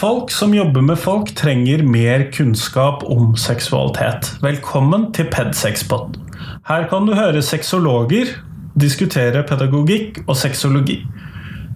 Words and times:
Folk 0.00 0.30
som 0.32 0.54
jobber 0.54 0.80
med 0.80 0.96
folk, 0.98 1.34
trenger 1.36 1.82
mer 1.84 2.22
kunnskap 2.32 3.02
om 3.04 3.34
seksualitet. 3.36 4.30
Velkommen 4.40 5.10
til 5.12 5.26
Pedsexpod. 5.28 6.16
Her 6.64 6.86
kan 6.88 7.04
du 7.04 7.12
høre 7.18 7.42
sexologer 7.44 8.30
diskutere 8.80 9.42
pedagogikk 9.44 10.22
og 10.24 10.38
sexologi. 10.40 11.02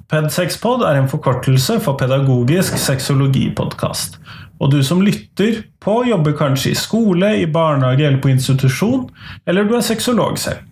Pedsexpod 0.09 0.87
er 0.89 1.03
en 1.03 1.11
forkortelse 1.13 1.77
for 1.85 2.01
pedagogisk 2.01 2.81
sexologipodkast. 2.81 4.17
Og 4.57 4.73
du 4.73 4.81
som 4.81 5.05
lytter 5.05 5.61
på, 5.85 6.01
jobber 6.09 6.33
kanskje 6.39 6.73
i 6.73 6.81
skole, 6.81 7.35
i 7.43 7.45
barnehage 7.45 8.07
eller 8.07 8.23
på 8.25 8.33
institusjon, 8.33 9.11
eller 9.45 9.69
du 9.69 9.77
er 9.77 9.85
sexolog 9.85 10.41
selv. 10.41 10.65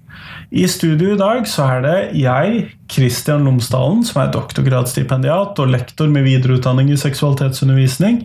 I 0.53 0.67
studio 0.69 1.15
i 1.15 1.17
dag 1.17 1.47
så 1.49 1.65
er 1.65 1.79
det 1.81 1.99
jeg, 2.21 2.67
Kristian 2.93 3.47
Lomsdalen, 3.47 4.03
som 4.05 4.19
er 4.21 4.35
doktorgradsstipendiat 4.35 5.57
og 5.63 5.71
lektor 5.73 6.11
med 6.13 6.27
videreutdanning 6.27 6.91
i 6.93 6.99
seksualitetsundervisning, 7.01 8.19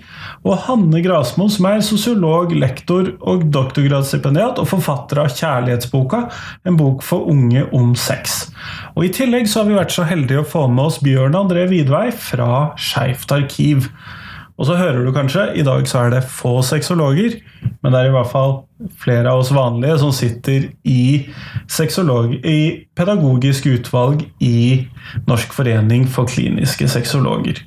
og 0.43 0.59
Hanne 0.65 0.99
Grasmo, 1.05 1.47
som 1.47 1.69
er 1.69 1.85
sosiolog, 1.87 2.51
lektor 2.51 3.13
og 3.23 3.47
doktorgradsstipendiat 3.55 4.59
og 4.59 4.67
forfatter 4.73 5.23
av 5.23 5.31
Kjærlighetsboka, 5.37 6.25
en 6.67 6.75
bok 6.75 7.07
for 7.07 7.31
unge 7.31 7.63
om 7.71 7.95
sex. 7.95 8.49
Og 8.97 9.07
I 9.07 9.13
tillegg 9.15 9.47
så 9.47 9.63
har 9.63 9.71
vi 9.71 9.79
vært 9.79 9.95
så 9.95 10.03
heldige 10.11 10.43
å 10.43 10.51
få 10.51 10.67
med 10.67 10.89
oss 10.89 10.99
Bjørn 10.99 11.39
André 11.39 11.63
Vidvei 11.71 12.09
fra 12.11 12.73
Skeivt 12.75 13.31
arkiv. 13.39 13.87
Og 14.57 14.65
så 14.65 14.77
hører 14.79 15.05
du 15.05 15.11
kanskje, 15.13 15.51
i 15.59 15.65
dag 15.65 15.85
så 15.89 16.05
er 16.05 16.15
det 16.15 16.23
få 16.33 16.55
sexologer, 16.65 17.37
men 17.83 17.93
det 17.93 17.99
er 17.99 18.09
i 18.09 18.15
hvert 18.15 18.31
fall 18.31 18.55
flere 18.97 19.29
av 19.29 19.43
oss 19.43 19.53
vanlige 19.53 19.99
som 20.01 20.13
sitter 20.15 20.71
i, 20.81 21.27
i 22.41 22.59
pedagogisk 22.97 23.69
utvalg 23.69 24.25
i 24.41 24.87
Norsk 25.29 25.53
forening 25.53 26.07
for 26.09 26.29
kliniske 26.29 26.89
sexologer. 26.89 27.61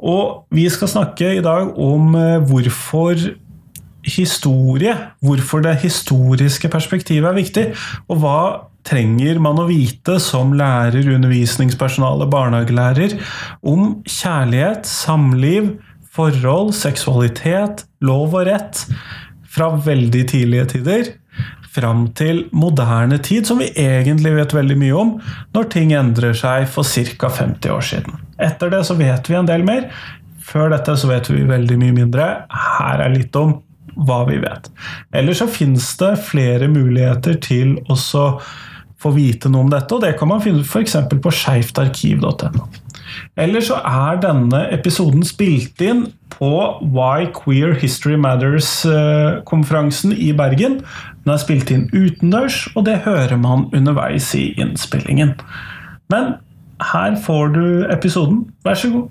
Og 0.00 0.46
vi 0.52 0.64
skal 0.72 0.90
snakke 0.90 1.36
i 1.36 1.44
dag 1.44 1.76
om 1.80 2.16
eh, 2.16 2.40
hvorfor 2.44 3.20
historie, 4.04 4.96
hvorfor 5.24 5.64
det 5.64 5.78
historiske 5.84 6.68
perspektivet 6.68 7.28
er 7.28 7.36
viktig, 7.36 7.64
og 8.08 8.20
hva 8.20 8.40
trenger 8.84 9.40
man 9.40 9.60
å 9.60 9.68
vite 9.68 10.18
som 10.20 10.52
lærer, 10.56 11.08
undervisningspersonale, 11.14 12.28
barnehagelærer 12.28 13.16
om 13.64 14.02
kjærlighet, 14.04 14.84
samliv, 14.88 15.72
forhold, 16.14 16.72
seksualitet, 16.76 17.84
lov 18.04 18.34
og 18.34 18.48
rett 18.48 18.86
fra 19.54 19.72
veldig 19.84 20.24
tidlige 20.30 20.70
tider 20.76 21.12
fram 21.74 22.06
til 22.14 22.44
moderne 22.54 23.18
tid, 23.18 23.46
som 23.48 23.58
vi 23.58 23.72
egentlig 23.80 24.34
vet 24.36 24.54
veldig 24.54 24.76
mye 24.78 24.98
om, 24.98 25.14
når 25.56 25.70
ting 25.72 25.94
endrer 25.96 26.36
seg 26.38 26.68
for 26.70 26.86
ca. 26.86 27.30
50 27.30 27.74
år 27.74 27.86
siden. 27.88 28.20
Etter 28.38 28.70
det 28.70 28.84
så 28.86 28.96
vet 28.98 29.30
vi 29.30 29.38
en 29.38 29.48
del 29.48 29.66
mer. 29.66 29.88
Før 30.44 30.70
dette 30.74 30.94
så 31.00 31.10
vet 31.10 31.30
vi 31.32 31.42
veldig 31.48 31.78
mye 31.80 31.96
mindre. 31.96 32.28
Her 32.78 33.02
er 33.06 33.14
litt 33.16 33.34
om 33.40 33.56
hva 33.94 34.22
vi 34.28 34.38
vet. 34.42 34.70
Eller 35.14 35.36
så 35.38 35.48
fins 35.50 35.92
det 36.00 36.14
flere 36.28 36.68
muligheter 36.70 37.38
til 37.42 37.76
å 37.90 37.98
få 39.04 39.12
vite 39.14 39.50
noe 39.52 39.66
om 39.66 39.72
dette, 39.72 39.90
og 39.94 40.02
det 40.04 40.14
kan 40.18 40.30
man 40.30 40.42
finne 40.44 40.64
f.eks. 40.64 40.96
på 41.10 41.34
skeivtarkiv.no. 41.42 42.83
Eller 43.36 43.64
så 43.64 43.78
er 43.84 44.20
denne 44.22 44.64
episoden 44.74 45.24
spilt 45.26 45.80
inn 45.84 46.06
på 46.34 46.50
Why 46.94 47.28
Queer 47.34 47.74
History 47.78 48.16
Matters-konferansen 48.20 50.12
i 50.12 50.32
Bergen. 50.36 50.80
Den 51.24 51.34
er 51.34 51.42
spilt 51.42 51.70
inn 51.74 51.88
utendørs, 51.94 52.64
og 52.74 52.86
det 52.88 53.02
hører 53.06 53.36
man 53.40 53.68
underveis 53.74 54.34
i 54.38 54.50
innspillingen. 54.60 55.36
Men 56.12 56.36
her 56.92 57.16
får 57.22 57.54
du 57.54 57.66
episoden. 57.92 58.44
Vær 58.64 58.74
så 58.74 58.90
god. 58.90 59.08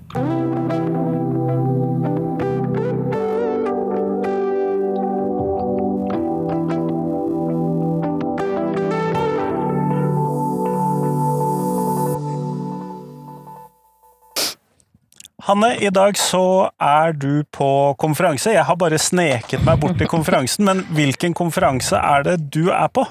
Hanne, 15.44 15.74
i 15.76 15.90
dag 15.92 16.16
så 16.16 16.70
er 16.80 17.12
du 17.20 17.42
på 17.52 17.66
konferanse. 18.00 18.54
Jeg 18.54 18.64
har 18.64 18.78
bare 18.80 18.96
sneket 18.96 19.60
meg 19.66 19.76
bort 19.82 19.98
til 20.00 20.08
konferansen, 20.08 20.64
men 20.64 20.80
hvilken 20.96 21.34
konferanse 21.36 21.98
er 22.00 22.24
det 22.24 22.38
du 22.54 22.70
er 22.72 22.88
på? 22.88 23.04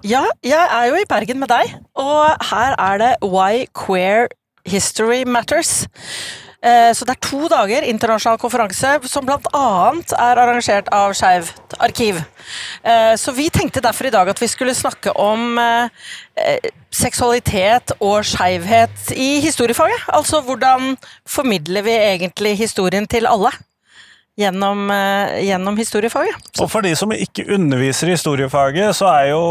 Ja, 0.00 0.22
jeg 0.40 0.62
er 0.72 0.86
jo 0.88 0.96
i 0.96 1.04
Bergen 1.10 1.42
med 1.42 1.52
deg, 1.52 1.74
og 2.00 2.48
her 2.48 2.78
er 2.80 3.02
det 3.02 3.12
Why 3.20 3.66
Queer 3.76 4.32
History 4.64 5.26
Matters. 5.28 5.84
Eh, 6.66 6.92
så 6.96 7.06
det 7.06 7.14
er 7.14 7.28
to 7.28 7.46
dager 7.50 7.86
internasjonal 7.86 8.40
konferanse 8.42 8.96
som 9.10 9.26
bl.a. 9.26 9.66
er 10.18 10.40
arrangert 10.42 10.88
av 10.94 11.14
Skeivt 11.14 11.76
arkiv. 11.82 12.18
Eh, 12.82 13.14
så 13.20 13.34
vi 13.36 13.48
tenkte 13.54 13.84
derfor 13.84 14.08
i 14.08 14.14
dag 14.14 14.30
at 14.32 14.42
vi 14.42 14.48
skulle 14.50 14.74
snakke 14.74 15.14
om 15.14 15.60
eh, 15.62 16.66
seksualitet 16.90 17.94
og 18.00 18.24
skeivhet 18.26 19.12
i 19.14 19.38
historiefaget. 19.44 20.08
Altså 20.16 20.42
hvordan 20.42 20.96
formidler 21.28 21.86
vi 21.86 21.94
egentlig 21.96 22.56
historien 22.58 23.06
til 23.06 23.30
alle? 23.30 23.52
Gjennom, 24.36 24.90
uh, 24.90 25.36
gjennom, 25.40 25.76
historiefaget. 25.80 26.50
Og 26.60 26.70
for 26.70 26.84
de 26.84 26.92
som 26.98 27.12
ikke 27.12 27.46
underviser 27.56 28.10
i 28.10 28.16
historiefaget, 28.16 28.96
så 28.96 29.08
er 29.10 29.30
jo 29.30 29.44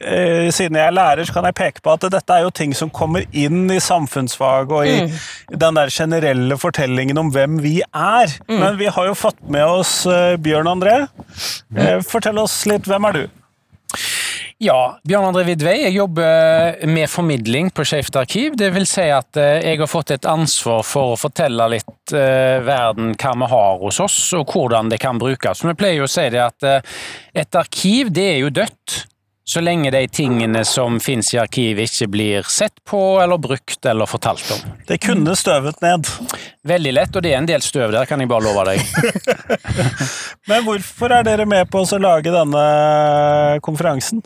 eh, 0.00 0.48
Siden 0.52 0.78
jeg 0.78 0.86
er 0.86 0.94
lærer, 0.94 1.24
så 1.24 1.34
kan 1.36 1.46
jeg 1.48 1.56
peke 1.58 1.82
på 1.84 1.92
at 1.92 2.06
dette 2.12 2.34
er 2.34 2.44
jo 2.46 2.52
ting 2.54 2.72
som 2.76 2.90
kommer 2.90 3.26
inn 3.36 3.70
i 3.70 3.78
samfunnsfaget 3.80 4.72
og 4.72 4.88
i 4.88 4.96
mm. 5.04 5.18
den 5.60 5.78
der 5.78 5.92
generelle 5.92 6.58
fortellingen 6.58 7.20
om 7.20 7.32
hvem 7.34 7.60
vi 7.62 7.80
er. 7.84 8.32
Mm. 8.48 8.58
Men 8.62 8.78
vi 8.80 8.88
har 8.92 9.10
jo 9.10 9.18
fått 9.18 9.40
med 9.48 9.64
oss 9.66 10.06
eh, 10.10 10.36
Bjørn 10.40 10.70
André. 10.70 10.96
Eh, 11.76 12.00
fortell 12.06 12.40
oss 12.40 12.62
litt, 12.70 12.88
hvem 12.88 13.08
er 13.10 13.20
du? 13.20 13.22
Ja, 14.62 15.00
Bjørn 15.08 15.30
André 15.30 15.46
Vidvei. 15.48 15.78
Jeg 15.86 15.94
jobber 15.94 16.82
med 16.84 17.08
formidling 17.08 17.70
på 17.72 17.84
Skeivt 17.88 18.18
arkiv. 18.20 18.58
Det 18.60 18.66
vil 18.74 18.84
si 18.84 19.06
at 19.08 19.38
eh, 19.40 19.62
jeg 19.64 19.80
har 19.80 19.88
fått 19.88 20.12
et 20.12 20.26
ansvar 20.28 20.82
for 20.84 21.14
å 21.14 21.16
fortelle 21.16 21.64
litt 21.72 22.12
eh, 22.12 22.60
verden 22.66 23.14
hva 23.14 23.32
vi 23.40 23.48
har 23.54 23.80
hos 23.80 24.02
oss, 24.04 24.18
og 24.36 24.52
hvordan 24.52 24.92
det 24.92 24.98
kan 25.00 25.16
brukes. 25.16 25.64
Vi 25.64 25.72
pleier 25.80 26.04
å 26.04 26.10
si 26.12 26.26
det 26.34 26.42
at 26.44 26.68
eh, 26.68 26.92
et 27.40 27.56
arkiv, 27.56 28.12
det 28.12 28.26
er 28.34 28.36
jo 28.42 28.52
dødt. 28.60 28.98
Så 29.50 29.60
lenge 29.60 29.90
de 29.90 30.04
tingene 30.08 30.60
som 30.64 31.00
finnes 31.02 31.32
i 31.34 31.38
arkivet 31.42 31.88
ikke 31.90 32.06
blir 32.12 32.46
sett 32.46 32.76
på 32.86 33.00
eller 33.18 33.40
brukt 33.42 33.86
eller 33.90 34.06
fortalt 34.06 34.46
om. 34.54 34.60
Det 34.86 35.00
kunne 35.02 35.34
støvet 35.34 35.80
ned. 35.82 36.06
Veldig 36.70 36.92
lett, 36.94 37.16
og 37.18 37.24
det 37.26 37.32
er 37.32 37.40
en 37.40 37.48
del 37.48 37.64
støv 37.66 37.90
der, 37.90 38.06
kan 38.06 38.22
jeg 38.22 38.30
bare 38.30 38.46
love 38.46 38.62
deg. 38.68 38.84
Men 40.52 40.62
hvorfor 40.68 41.16
er 41.16 41.26
dere 41.26 41.48
med 41.50 41.66
på 41.72 41.82
å 41.82 41.98
lage 41.98 42.30
denne 42.30 42.62
konferansen? 43.66 44.22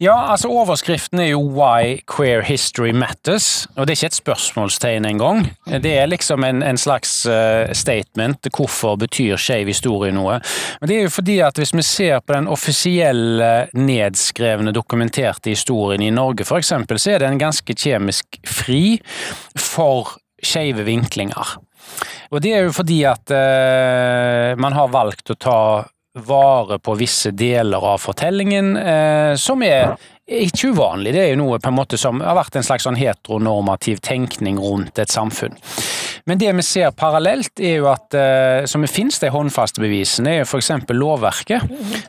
Ja, 0.00 0.30
altså 0.32 0.48
Overskriften 0.48 1.20
er 1.20 1.26
jo 1.34 1.40
'Why 1.44 2.00
Queer 2.08 2.40
History 2.40 2.90
Matters', 2.90 3.66
og 3.76 3.86
det 3.86 3.92
er 3.92 3.98
ikke 3.98 4.06
et 4.06 4.14
spørsmålstegn 4.14 5.04
engang. 5.04 5.50
Det 5.66 5.92
er 5.98 6.06
liksom 6.06 6.44
en, 6.44 6.62
en 6.62 6.78
slags 6.78 7.26
uh, 7.26 7.68
statement. 7.72 8.48
Hvorfor 8.56 8.96
betyr 8.96 9.36
skeiv 9.36 9.66
historie 9.66 10.12
noe? 10.12 10.40
Men 10.80 10.88
det 10.88 10.96
er 10.96 11.02
jo 11.02 11.12
fordi 11.12 11.38
at 11.44 11.60
hvis 11.60 11.74
vi 11.76 11.82
ser 11.82 12.24
på 12.24 12.32
den 12.32 12.48
offisielle, 12.48 13.68
nedskrevne, 13.74 14.72
dokumenterte 14.72 15.52
historien 15.52 16.02
i 16.02 16.10
Norge 16.10 16.48
f.eks., 16.48 16.72
så 16.96 17.10
er 17.10 17.18
den 17.18 17.38
ganske 17.38 17.76
kjemisk 17.76 18.40
fri 18.48 19.02
for 19.52 20.16
skeive 20.42 20.88
vinklinger. 20.88 21.58
Og 22.32 22.40
det 22.40 22.56
er 22.56 22.64
jo 22.64 22.72
fordi 22.72 23.02
at 23.04 23.28
uh, 23.28 24.56
man 24.56 24.72
har 24.72 24.88
valgt 24.88 25.28
å 25.28 25.36
ta 25.36 25.60
vare 26.18 26.78
på 26.78 26.94
visse 26.98 27.30
deler 27.30 27.84
av 27.86 27.98
fortellingen, 28.02 28.76
eh, 28.76 29.34
som 29.38 29.62
er 29.62 29.94
ikke 30.26 30.72
uvanlig. 30.74 31.12
Det 31.14 31.22
er 31.22 31.30
jo 31.34 31.42
noe 31.44 31.60
på 31.62 31.70
en 31.70 31.78
måte 31.78 31.98
som 31.98 32.20
har 32.22 32.38
vært 32.38 32.58
en 32.58 32.66
slags 32.66 32.86
sånn 32.86 32.98
heteronormativ 32.98 34.02
tenkning 34.02 34.58
rundt 34.58 34.98
et 34.98 35.10
samfunn. 35.10 35.54
Men 36.24 36.40
det 36.40 36.52
vi 36.56 36.64
ser 36.66 36.90
parallelt, 36.96 37.60
er 37.60 37.80
jo 37.80 37.88
at 37.90 38.16
eh, 38.16 38.66
som 38.70 38.84
finnes 38.90 39.20
de 39.22 39.30
håndfaste 39.32 39.82
bevisene, 39.82 40.34
er 40.34 40.42
jo 40.42 40.48
f.eks. 40.50 40.72
lovverket. 40.92 41.64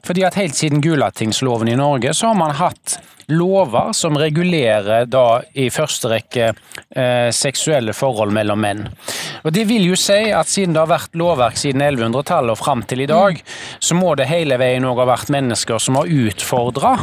Fordi 0.05 0.25
at 0.27 0.39
helt 0.39 0.57
siden 0.57 0.83
Gulatingsloven 0.83 1.71
i 1.71 1.79
Norge 1.79 2.13
så 2.17 2.31
har 2.31 2.39
man 2.39 2.55
hatt 2.59 2.99
lover 3.31 3.93
som 3.95 4.17
regulerer 4.19 5.05
da 5.07 5.41
i 5.53 5.69
første 5.71 6.09
rekke 6.11 6.49
eh, 6.51 7.29
seksuelle 7.35 7.95
forhold 7.95 8.33
mellom 8.35 8.59
menn. 8.59 8.83
Og 9.45 9.53
Det 9.55 9.63
vil 9.69 9.87
jo 9.87 9.97
si 9.99 10.19
at 10.35 10.51
siden 10.51 10.75
det 10.75 10.83
har 10.83 10.91
vært 10.91 11.15
lovverk 11.17 11.57
siden 11.59 11.83
1100-tallet 11.85 12.55
og 12.55 12.59
fram 12.59 12.83
til 12.83 13.05
i 13.05 13.09
dag, 13.09 13.39
så 13.79 13.97
må 13.97 14.13
det 14.19 14.29
hele 14.31 14.59
veien 14.61 14.85
òg 14.87 14.99
ha 15.01 15.09
vært 15.13 15.31
mennesker 15.33 15.81
som 15.81 16.01
har 16.01 16.11
utfordra 16.11 16.97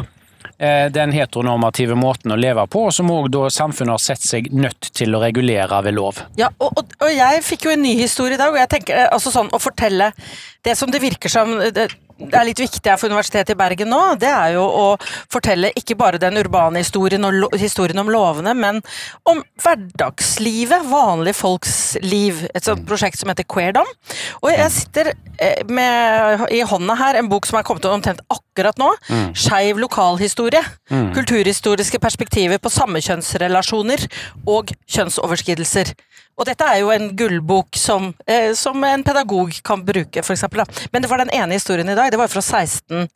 den 0.59 1.13
heteronormative 1.15 1.95
måten 1.95 2.33
å 2.35 2.39
leve 2.39 2.65
på, 2.67 2.89
og 2.89 2.95
som 2.95 3.11
òg 3.15 3.37
samfunnet 3.55 3.95
har 3.95 4.03
sett 4.03 4.25
seg 4.27 4.49
nødt 4.51 4.91
til 4.97 5.15
å 5.15 5.21
regulere 5.23 5.79
ved 5.87 5.95
lov. 5.95 6.19
Ja, 6.41 6.49
og, 6.59 6.81
og, 6.81 6.97
og 6.99 7.13
jeg 7.15 7.45
fikk 7.47 7.69
jo 7.69 7.77
en 7.77 7.85
ny 7.85 7.95
historie 8.01 8.35
i 8.35 8.41
dag, 8.41 8.51
og 8.51 8.59
jeg 8.59 8.73
tenker 8.73 8.99
eh, 8.99 9.07
altså 9.15 9.31
sånn 9.35 9.53
å 9.55 9.63
fortelle 9.63 10.11
det 10.67 10.75
som 10.79 10.91
det 10.91 11.03
virker 11.05 11.31
som 11.31 11.55
det 11.63 11.87
er 12.19 12.47
litt 12.49 12.61
viktig 12.61 12.91
her 12.91 12.99
for 12.99 13.11
Universitetet 13.11 13.55
i 13.55 13.59
Bergen 13.59 13.91
nå, 13.93 14.01
det 14.21 14.31
er 14.31 14.55
jo 14.57 14.65
å 14.65 14.87
fortelle 15.31 15.71
ikke 15.79 15.97
bare 15.99 16.21
den 16.21 16.39
urbane 16.41 16.83
historien 16.83 17.25
og 17.29 17.55
historien 17.59 18.01
om 18.03 18.11
lovene, 18.13 18.55
men 18.59 18.81
om 19.29 19.43
hverdagslivet, 19.63 20.87
vanlige 20.89 21.39
folks 21.39 21.97
liv. 22.03 22.45
Et 22.55 22.65
sånt 22.65 22.85
prosjekt 22.89 23.21
som 23.21 23.31
heter 23.31 23.47
Queerdom. 23.49 23.89
Og 24.43 24.51
jeg 24.53 24.75
sitter 24.75 25.13
eh, 25.13 25.63
med 25.69 26.47
i 26.55 26.63
hånda 26.67 26.99
her 26.99 27.21
en 27.21 27.31
bok 27.31 27.49
som 27.49 27.61
er 27.61 27.67
kommet 27.67 27.87
ut 27.87 27.93
omtrent 27.93 28.23
akkurat 28.33 28.79
nå. 28.81 28.91
Mm. 29.09 29.27
Skeiv 29.39 29.81
lokalhistorie. 29.83 30.63
Mm. 30.91 31.11
Kulturhistoriske 31.17 32.01
perspektiver 32.03 32.61
på 32.63 32.73
samekjønnsrelasjoner 32.73 34.09
og 34.49 34.75
kjønnsoverskridelser. 34.91 35.95
Og 36.39 36.47
dette 36.47 36.67
er 36.71 36.81
jo 36.83 36.93
en 36.95 37.11
gullbok 37.19 37.77
som, 37.77 38.13
eh, 38.27 38.53
som 38.55 38.85
en 38.85 39.03
pedagog 39.05 39.57
kan 39.67 39.83
bruke, 39.85 40.23
eksempel. 40.37 40.63
Men 40.93 41.03
det 41.03 41.11
var 41.11 41.19
den 41.19 41.35
ene 41.35 41.59
historien 41.59 41.89
i 41.89 41.97
dag. 41.99 42.11
Det 42.11 42.21
var 42.21 42.31
fra 42.31 42.43
16 42.43 43.09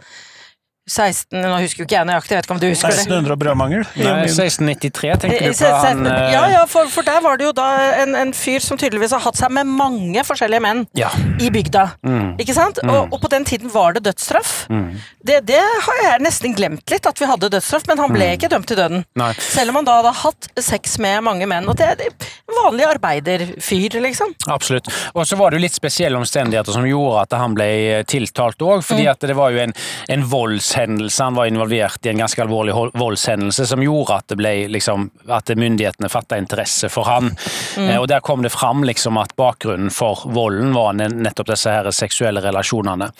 16, 0.92 1.38
nå 1.40 1.58
husker 1.62 1.82
jo 1.82 1.86
ikke 1.86 1.96
jeg 1.96 2.08
nøyaktig, 2.08 2.34
jeg 2.34 2.40
vet 2.40 2.48
ikke 2.48 2.54
om 2.54 2.60
du 2.60 2.66
husker 2.68 2.92
1600 2.92 3.34
og 3.34 3.40
brødmangel? 3.40 3.84
Nei, 3.96 4.16
1693 4.28 5.14
tenker 5.22 5.48
du 5.48 5.56
på 5.56 5.70
han 5.82 6.04
Ja, 6.32 6.42
ja, 6.52 6.62
for, 6.68 6.90
for, 6.92 7.06
der 7.06 7.22
var 7.24 7.40
det 7.40 7.46
jo 7.48 7.54
da 7.56 7.68
en, 8.02 8.14
en, 8.18 8.32
fyr 8.36 8.60
som 8.64 8.80
tydeligvis 8.80 9.14
har 9.16 9.22
hatt 9.24 9.38
seg 9.40 9.52
med 9.54 9.68
mange 9.68 10.24
forskjellige 10.26 10.62
menn 10.64 10.84
ja. 10.98 11.10
i 11.40 11.48
bygda. 11.52 11.84
Mm. 12.04 12.34
Ikke 12.42 12.56
sant? 12.56 12.80
Mm. 12.82 12.92
Og, 12.92 13.14
og, 13.14 13.18
på 13.22 13.30
den 13.32 13.46
tiden 13.48 13.72
var 13.72 13.96
det 13.96 14.04
dødsstraff. 14.08 14.52
Mm. 14.72 15.00
Det, 15.22 15.40
det, 15.48 15.60
har 15.86 16.02
jeg 16.04 16.24
nesten 16.24 16.56
glemt 16.58 16.92
litt, 16.92 17.08
at 17.08 17.20
vi 17.20 17.28
hadde 17.30 17.50
dødsstraff, 17.52 17.86
men 17.88 18.02
han 18.02 18.12
ble 18.12 18.28
mm. 18.28 18.34
ikke 18.36 18.52
dømt 18.52 18.68
til 18.68 18.80
døden. 18.80 19.06
Nei. 19.20 19.30
Selv 19.40 19.72
om 19.72 19.80
han 19.80 19.88
da 19.88 19.98
hadde 20.00 20.14
hatt 20.22 20.50
sex 20.60 20.98
med 21.02 21.22
mange 21.24 21.48
menn. 21.48 21.68
Og 21.70 21.78
det 21.78 21.88
er 21.94 22.04
en 22.08 22.58
vanlig 22.58 22.88
arbeiderfyr, 22.90 23.98
liksom. 24.04 24.34
Absolutt. 24.52 24.90
Og 25.14 25.24
så 25.28 25.38
var 25.40 25.52
det 25.52 25.60
jo 25.60 25.66
litt 25.66 25.78
spesielle 25.78 26.20
omstendigheter 26.20 26.76
som 26.76 26.86
gjorde 26.88 27.26
at 27.26 27.38
han 27.40 27.56
ble 27.56 27.70
tiltalt 28.10 28.60
òg, 28.62 28.84
fordi 28.84 29.06
mm. 29.06 29.12
at 29.14 29.28
det 29.30 29.38
var 29.38 29.54
jo 29.54 29.62
en, 29.62 29.76
en 30.12 30.26
volds 30.28 30.72
voldshendelse. 30.82 31.22
Han 31.22 31.34
var 31.34 31.46
involvert 31.46 32.06
i 32.06 32.08
en 32.08 32.18
ganske 32.18 32.42
alvorlig 32.42 32.74
voldshendelse 32.94 33.66
som 33.66 33.82
gjorde 33.82 34.14
at, 34.14 34.28
det 34.28 34.36
ble, 34.36 34.68
liksom, 34.68 35.10
at 35.28 35.48
myndighetene 35.48 36.08
fatta 36.08 36.38
interesse 36.38 36.88
for 36.88 37.04
han. 37.04 37.32
Mm. 37.76 37.88
Eh, 37.88 38.00
og 38.00 38.08
Der 38.08 38.20
kom 38.20 38.42
det 38.42 38.50
fram 38.50 38.84
liksom, 38.84 39.16
at 39.16 39.36
bakgrunnen 39.36 39.90
for 39.90 40.26
volden 40.26 40.72
var 40.74 40.94
nettopp 40.94 41.52
disse 41.52 41.70
her 41.70 41.90
seksuelle 41.90 42.40
relasjonene. 42.42 43.10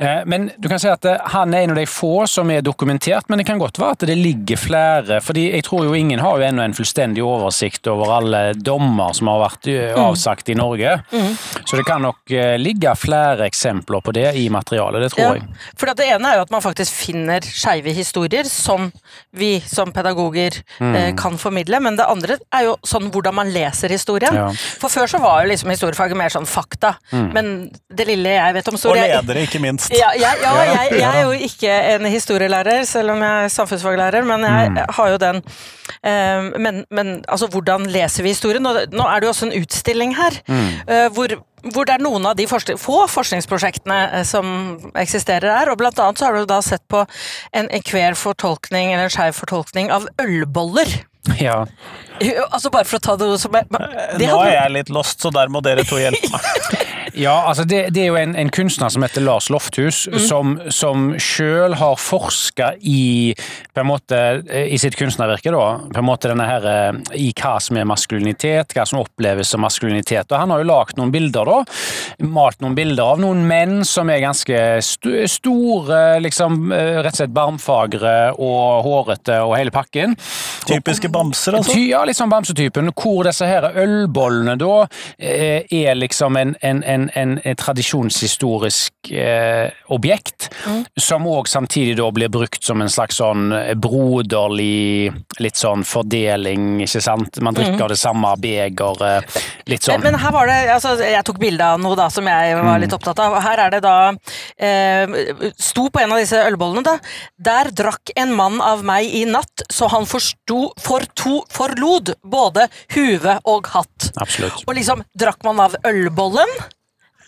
Eh, 0.00 0.24
men 0.26 0.50
du 0.58 0.68
kan 0.68 0.78
si 0.80 0.88
at 0.88 1.04
eh, 1.04 1.18
han 1.32 1.54
er 1.54 1.66
en 1.66 1.70
av 1.70 1.76
de 1.76 1.86
få 1.86 2.26
som 2.26 2.50
er 2.50 2.62
dokumentert, 2.62 3.28
men 3.28 3.38
det 3.38 3.46
kan 3.46 3.58
godt 3.58 3.78
være 3.78 3.98
at 3.98 4.06
det 4.06 4.16
ligger 4.18 4.56
flere. 4.56 5.20
fordi 5.20 5.50
jeg 5.52 5.64
tror 5.64 5.84
jo 5.84 5.94
ingen 5.94 6.20
har 6.20 6.38
jo 6.38 6.46
ennå 6.46 6.62
en 6.62 6.74
fullstendig 6.74 7.22
oversikt 7.24 7.86
over 7.86 8.18
alle 8.18 8.54
dommer 8.54 9.12
som 9.12 9.28
har 9.28 9.42
vært 9.42 9.68
mm. 9.68 9.98
avsagt 9.98 10.48
i 10.48 10.54
Norge. 10.58 11.00
Mm. 11.12 11.34
Så 11.64 11.76
det 11.76 11.84
kan 11.84 12.02
nok 12.02 12.30
ligge 12.58 12.94
flere 12.96 13.46
eksempler 13.46 14.00
på 14.04 14.12
det 14.12 14.32
i 14.36 14.48
materialet, 14.50 15.02
det 15.02 15.12
tror 15.14 15.24
ja. 15.24 15.34
jeg. 15.38 15.58
For 15.78 15.90
det 15.98 16.06
ene 16.08 16.30
er 16.30 16.38
jo 16.38 16.46
at 16.46 16.52
man 16.54 16.62
faktisk 16.64 16.94
finner 16.98 17.44
skeive 17.44 17.92
historier 17.96 18.48
som 18.50 18.88
vi 19.36 19.58
som 19.66 19.92
pedagoger 19.94 20.58
mm. 20.78 20.94
eh, 20.94 21.10
kan 21.18 21.38
formidle. 21.38 21.80
Men 21.84 21.98
det 21.98 22.06
andre 22.08 22.38
er 22.54 22.66
jo 22.68 22.76
sånn 22.86 23.10
hvordan 23.14 23.36
man 23.38 23.52
leser 23.54 23.92
historien. 23.94 24.34
Ja. 24.34 24.48
For 24.82 24.92
før 24.92 25.10
så 25.10 25.22
var 25.22 25.42
jo 25.42 25.52
liksom 25.52 25.72
historiefaget 25.72 26.18
mer 26.18 26.34
sånn 26.34 26.48
fakta. 26.48 26.94
Mm. 27.12 27.28
Men 27.34 27.50
det 27.88 28.08
lille 28.08 28.34
jeg 28.36 28.56
vet 28.58 28.70
om 28.70 28.78
historie 28.78 29.04
Og 29.04 29.14
ledere, 29.14 29.44
ikke 29.48 29.62
minst. 29.62 29.92
Ja, 29.94 30.12
jeg, 30.16 30.42
ja, 30.44 30.54
jeg, 30.66 30.94
jeg, 30.98 31.08
er 31.08 31.26
jo 31.26 31.48
ikke 31.48 31.80
en 31.94 32.08
historielærer, 32.10 32.84
selv 32.88 33.14
om 33.14 33.24
jeg 33.24 33.48
er 33.48 33.54
samfunnsfaglærer, 33.54 34.26
men 34.28 34.46
jeg 34.48 34.72
mm. 34.74 34.80
har 34.98 35.12
jo 35.14 35.20
den 35.22 35.42
eh, 36.02 36.48
men, 36.58 36.82
men, 36.94 37.14
altså, 37.28 37.48
hvordan 37.52 37.88
leser 37.92 38.26
vi 38.26 38.34
historien? 38.34 38.64
Nå, 38.64 38.74
nå 38.92 39.08
er 39.08 39.20
det 39.20 39.28
jo 39.28 39.34
også 39.34 39.48
en 39.48 39.56
utstilling 39.60 40.16
her, 40.18 40.42
mm. 40.48 40.66
eh, 40.86 41.06
hvor 41.14 41.38
hvor 41.72 41.88
det 41.88 41.96
er 41.96 42.04
noen 42.04 42.26
av 42.30 42.36
de 42.38 42.46
forskning, 42.50 42.78
få 42.80 43.02
forskningsprosjektene 43.10 43.98
eh, 44.20 44.24
som 44.28 44.48
eksisterer 44.98 45.50
her. 45.50 45.72
og 45.72 45.80
Blant 45.80 45.98
annet 46.02 46.20
så 46.20 46.28
har 46.28 46.38
du 46.38 46.48
da 46.48 46.60
sett 46.64 46.84
på 46.90 47.04
en, 47.04 47.68
en 47.68 47.86
queer 47.86 48.18
fortolkning, 48.18 48.92
eller 48.92 49.08
en 49.08 49.14
skeiv 49.14 49.38
fortolkning 49.38 49.92
av 49.94 50.08
ølboller. 50.22 51.00
Ja. 51.40 51.64
Altså 52.50 52.70
Bare 52.74 52.82
for 52.88 52.98
å 52.98 53.02
ta 53.04 53.12
det 53.14 53.26
som 53.38 53.54
er, 53.54 53.68
det 54.18 54.26
Nå 54.26 54.40
er 54.42 54.56
jeg 54.56 54.72
litt 54.74 54.88
lost, 54.90 55.20
så 55.22 55.30
der 55.30 55.50
må 55.54 55.60
dere 55.62 55.84
to 55.86 56.00
hjelpe 56.00 56.32
meg. 56.32 56.48
Ja, 57.18 57.34
altså 57.50 57.64
det, 57.66 57.88
det, 57.94 58.04
er 58.04 58.12
jo 58.12 58.18
en, 58.20 58.36
en, 58.38 58.50
kunstner 58.54 58.92
som 58.94 59.02
heter 59.02 59.24
Lars 59.24 59.48
Lofthus, 59.50 60.04
mm. 60.06 60.18
som, 60.22 60.54
som 60.70 61.08
sjøl 61.18 61.74
har 61.80 61.96
forska 61.98 62.72
i 62.78 63.34
på 63.74 63.82
en 63.82 63.88
måte, 63.90 64.18
i 64.46 64.78
sitt 64.78 64.96
kunstnervirke, 64.98 65.50
da, 65.54 65.64
på 65.90 66.00
en 66.00 66.06
måte 66.06 66.30
denne 66.30 66.46
her, 66.46 66.66
eh, 66.70 67.00
i 67.18 67.30
hva 67.38 67.56
som 67.62 67.78
er 67.78 67.88
maskulinitet, 67.88 68.74
hva 68.74 68.86
som 68.86 69.00
oppleves 69.02 69.50
som 69.50 69.62
maskulinitet. 69.62 70.30
Og 70.30 70.38
Han 70.38 70.54
har 70.54 70.62
jo 70.62 70.68
lagd 70.70 70.98
noen 70.98 71.12
bilder, 71.14 71.50
da. 71.50 72.26
Malt 72.26 72.62
noen 72.62 72.76
bilder 72.78 73.14
av 73.14 73.22
noen 73.22 73.44
menn 73.48 73.82
som 73.86 74.10
er 74.10 74.22
ganske 74.22 74.62
st 74.84 75.26
store, 75.30 76.20
liksom 76.22 76.72
eh, 76.74 77.00
rett 77.02 77.14
og 77.14 77.22
slett 77.22 77.34
barmfagre 77.34 78.16
og 78.38 78.86
hårete 78.86 79.40
og 79.42 79.56
hele 79.58 79.74
pakken. 79.74 80.14
Typiske 80.68 81.10
bamser, 81.12 81.58
altså? 81.58 81.74
Ja, 81.78 82.04
litt 82.06 82.18
sånn 82.18 82.32
bamsetypen. 82.32 82.92
Hvor 82.98 83.26
disse 83.26 83.46
her 83.48 83.70
ølbollene 83.78 84.58
da 84.60 84.84
eh, 85.18 85.66
er 85.66 85.98
liksom 85.98 86.38
en, 86.38 86.54
en, 86.62 86.82
en 86.86 87.07
en, 87.14 87.38
en 87.44 87.56
tradisjonshistorisk 87.58 89.12
eh, 89.12 89.70
objekt, 89.94 90.48
mm. 90.66 90.84
som 91.00 91.26
òg 91.28 91.48
samtidig 91.48 91.96
da 91.98 92.08
blir 92.14 92.30
brukt 92.32 92.64
som 92.64 92.82
en 92.82 92.92
slags 92.92 93.18
sånn 93.18 93.50
broderlig 93.80 95.12
litt 95.42 95.58
sånn 95.58 95.84
fordeling, 95.86 96.78
ikke 96.84 97.02
sant. 97.02 97.40
Man 97.44 97.56
drikker 97.56 97.86
mm. 97.86 97.92
det 97.92 97.98
samme 98.00 98.34
begeret, 98.40 99.38
litt 99.70 99.86
sånn. 99.86 100.02
Men, 100.02 100.12
men, 100.12 100.20
her 100.22 100.34
var 100.34 100.50
det, 100.50 100.58
altså 100.74 100.94
jeg 101.00 101.24
tok 101.26 101.40
bilde 101.42 101.72
av 101.74 101.80
noe 101.82 101.98
da 101.98 102.08
som 102.12 102.26
jeg 102.28 102.56
var 102.58 102.68
mm. 102.68 102.82
litt 102.84 102.96
opptatt 102.96 103.22
av. 103.24 103.38
Her 103.44 103.64
er 103.66 103.76
det 103.76 103.82
da 103.84 103.96
eh, 104.56 105.16
Sto 105.58 105.88
på 105.92 106.00
en 106.02 106.12
av 106.14 106.20
disse 106.20 106.40
ølbollene, 106.48 106.84
da. 106.86 106.96
Der 107.48 107.70
drakk 107.74 108.12
en 108.18 108.34
mann 108.36 108.62
av 108.64 108.84
meg 108.86 109.08
i 109.14 109.24
natt, 109.28 109.66
så 109.72 109.88
han 109.92 110.06
forsto 110.08 110.68
for 110.82 111.06
to, 111.18 111.42
forlod 111.52 112.14
både 112.22 112.68
huve 112.96 113.38
og 113.48 113.70
hatt. 113.74 114.10
Absolutt. 114.20 114.64
Og 114.66 114.76
liksom, 114.78 115.04
drakk 115.18 115.44
man 115.46 115.62
av 115.68 115.78
ølbollen? 115.88 116.50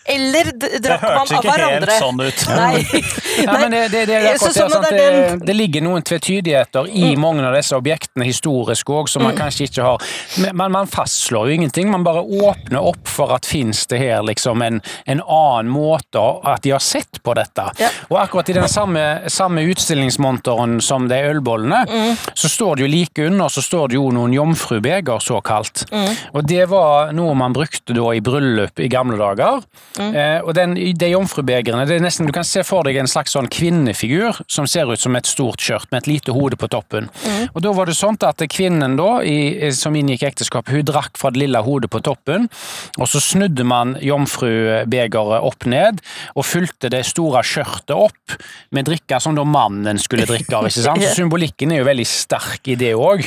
Eller 0.05 0.51
drakk 0.81 1.01
man 1.01 1.27
av 1.37 1.45
hverandre? 1.45 1.51
Det 1.51 1.51
hørtes 1.51 1.51
ikke 1.51 1.55
helt 1.61 1.93
sånn 2.01 2.21
ut. 2.21 2.45
Nei. 2.61 3.01
Nei. 3.45 3.57
men 3.61 3.73
det, 3.73 3.81
det, 3.93 4.05
det, 4.09 4.19
det, 4.25 4.33
så, 4.41 4.49
sånn 4.55 4.87
det, 4.89 5.09
det, 5.45 5.55
ligger 5.55 5.85
noen 5.85 6.05
tvetydigheter 6.05 6.89
i 6.89 7.11
mm. 7.11 7.21
mange 7.21 7.45
av 7.45 7.55
disse 7.55 7.77
objektene 7.77 8.25
historisk 8.25 8.89
òg, 8.89 9.11
som 9.11 9.25
man 9.25 9.35
mm. 9.35 9.41
kanskje 9.43 9.67
ikke 9.69 9.85
har 9.85 10.07
Men 10.57 10.73
man 10.73 10.89
fastslår 10.89 11.51
jo 11.51 11.59
ingenting, 11.59 11.91
man 11.93 12.05
bare 12.07 12.23
åpner 12.23 12.81
opp 12.81 13.05
for 13.09 13.35
at 13.35 13.45
fins 13.45 13.83
det 13.91 14.01
her 14.01 14.25
liksom 14.25 14.63
en, 14.65 14.81
en, 15.05 15.21
annen 15.21 15.69
måte 15.71 16.21
at 16.47 16.63
de 16.65 16.73
har 16.73 16.81
sett 16.83 17.21
på 17.23 17.35
dette. 17.37 17.67
Ja. 17.79 17.91
Og 18.09 18.17
akkurat 18.23 18.49
i 18.49 18.57
den 18.57 18.67
samme, 18.71 19.03
samme 19.31 19.63
utstillingsmonteren 19.69 20.79
som 20.83 21.07
de 21.11 21.19
ølbollene, 21.29 21.83
mm. 21.87 22.33
så 22.33 22.49
står 22.49 22.79
det 22.79 22.87
jo 22.87 22.91
like 22.91 23.29
under 23.29 23.51
så 23.51 23.61
står 23.63 23.91
det 23.91 23.99
jo 23.99 24.09
noen 24.15 24.33
jomfrubeger, 24.33 25.21
såkalt. 25.23 25.85
Mm. 25.91 26.11
Og 26.33 26.47
det 26.47 26.65
var 26.71 27.13
noe 27.15 27.35
man 27.37 27.55
brukte 27.55 27.95
da 27.95 28.11
i 28.15 28.23
bryllup 28.23 28.79
i 28.81 28.89
gamle 28.91 29.19
dager. 29.19 29.61
Mm. 29.99 30.15
Eh, 30.15 30.39
og 30.45 30.53
den, 30.55 30.75
De 30.95 31.09
jomfrubegerne 31.11 31.83
det 31.87 31.97
er 31.97 32.03
nesten, 32.03 32.27
Du 32.29 32.31
kan 32.35 32.47
se 32.47 32.63
for 32.63 32.87
deg 32.87 32.95
en 33.01 33.09
slags 33.11 33.33
sånn 33.35 33.49
kvinnefigur 33.51 34.39
som 34.47 34.67
ser 34.69 34.87
ut 34.91 35.01
som 35.01 35.15
et 35.19 35.27
stort 35.27 35.59
skjørt 35.61 35.89
med 35.91 36.03
et 36.03 36.11
lite 36.13 36.35
hode 36.35 36.55
på 36.59 36.69
toppen. 36.71 37.09
Mm. 37.25 37.49
Og 37.51 37.61
Da 37.65 37.73
var 37.75 37.89
det 37.89 37.97
sånn 37.99 38.19
at 38.27 38.43
kvinnen 38.51 38.95
da, 38.99 39.09
i, 39.23 39.71
som 39.75 39.95
inngikk 39.97 40.23
ekteskapet, 40.31 40.73
hun 40.75 40.87
drakk 40.87 41.19
fra 41.19 41.31
det 41.33 41.43
lille 41.43 41.61
hodet 41.65 41.91
på 41.91 42.01
toppen. 42.03 42.47
og 42.97 43.09
Så 43.11 43.21
snudde 43.23 43.65
man 43.67 43.95
jomfrubegeret 44.01 45.47
opp 45.47 45.65
ned 45.65 46.01
og 46.35 46.45
fulgte 46.47 46.91
det 46.91 47.03
store 47.09 47.43
skjørtet 47.45 47.95
opp 47.95 48.37
med 48.71 48.87
drikker 48.87 49.19
som 49.23 49.35
da 49.35 49.45
mannen 49.47 49.99
skulle 50.01 50.27
drikke 50.29 50.55
av. 50.57 50.69
ikke 50.69 50.85
sant? 50.85 51.03
Så 51.11 51.21
Symbolikken 51.21 51.73
er 51.73 51.81
jo 51.81 51.89
veldig 51.89 52.07
sterk 52.07 52.71
i 52.71 52.77
det 52.79 52.93
òg. 52.95 53.25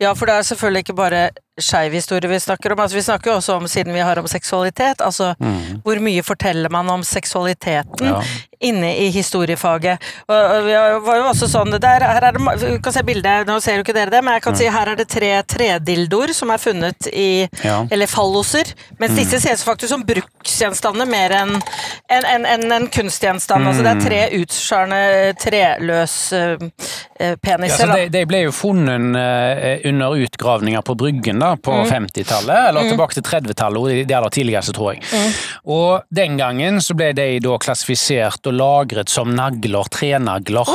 Ja, 0.00 0.14
for 0.14 0.28
det 0.28 0.38
er 0.38 0.48
selvfølgelig 0.50 0.86
ikke 0.86 0.98
bare 0.98 1.28
skeiv 1.60 1.94
historie 1.96 2.28
vi 2.28 2.40
snakker 2.40 2.72
om. 2.72 2.80
Altså, 2.84 2.96
vi 2.96 3.04
snakker 3.06 3.30
jo 3.30 3.36
også 3.40 3.56
om, 3.56 3.68
siden 3.68 3.94
vi 3.94 4.04
har 4.04 4.18
om 4.20 4.28
seksualitet, 4.28 5.00
altså 5.00 5.32
mm. 5.40 5.80
hvor 5.86 6.00
mye 6.04 6.24
forteller 6.26 6.72
man 6.72 6.90
om 6.92 7.04
seksualiteten 7.06 8.10
ja. 8.10 8.20
Inne 8.60 8.92
i 9.04 9.08
historiefaget. 9.14 10.02
Og, 10.28 10.36
og 10.36 10.68
det 10.68 10.78
var 11.06 11.20
jo 11.20 11.28
også 11.30 11.48
sånn 11.50 11.74
der, 11.76 12.04
her 12.06 12.28
er 12.28 12.36
det, 12.36 12.42
Du 12.62 12.80
kan 12.82 12.94
se 12.94 13.02
bildet, 13.06 13.48
nå 13.48 13.58
ser 13.62 13.78
jo 13.78 13.84
ikke 13.84 13.96
dere 13.96 14.14
det, 14.14 14.22
men 14.24 14.36
jeg 14.36 14.46
kan 14.46 14.56
mm. 14.56 14.60
si 14.60 14.70
her 14.72 14.92
er 14.92 15.00
det 15.00 15.08
tre 15.12 15.32
tredildoer 15.56 16.32
som 16.36 16.52
er 16.54 16.62
funnet 16.62 17.10
i 17.12 17.46
ja. 17.64 17.78
Eller 17.92 18.10
falloser. 18.10 18.72
Mens 19.00 19.14
mm. 19.14 19.18
disse 19.20 19.40
ses 19.44 19.64
faktisk 19.66 19.92
som 19.92 20.04
bruksgjenstander 20.06 21.08
mer 21.08 21.34
enn 21.36 21.54
en, 21.56 22.24
en, 22.24 22.46
en, 22.46 22.66
en 22.78 22.88
kunstgjenstand. 22.92 23.66
Altså 23.66 23.84
det 23.84 23.92
er 23.92 24.02
tre 24.04 24.22
mm. 24.26 24.36
utskjærende 24.42 25.02
treløse 25.42 26.42
uh, 26.56 27.34
peniser. 27.42 27.86
Ja, 27.86 27.98
de, 27.98 28.08
de, 28.14 28.24
ble 28.28 28.44
jo 28.46 28.54
funnet 28.54 29.16
uh, 29.16 29.88
under 29.90 30.16
utgravninger 30.26 30.84
på 30.86 30.96
Bryggen. 30.98 31.42
da 31.42 31.54
på 31.56 31.74
mm. 31.74 31.86
50-tallet, 31.90 32.68
eller 32.68 32.86
mm. 32.86 32.88
tilbake 32.88 33.18
til 33.18 33.26
30-tallet, 33.26 34.08
det 34.08 34.16
aller 34.16 34.32
tidligste, 34.32 34.74
tror 34.76 34.94
jeg. 34.94 35.02
Mm. 35.12 35.32
Og 35.76 36.06
den 36.14 36.38
gangen 36.40 36.80
så 36.84 36.96
ble 36.98 37.12
de 37.16 37.28
da 37.42 37.56
klassifisert 37.62 38.46
og 38.46 38.55
lagret 38.56 39.12
som 39.12 39.30
nagler, 39.36 39.88
trenagler. 39.92 40.70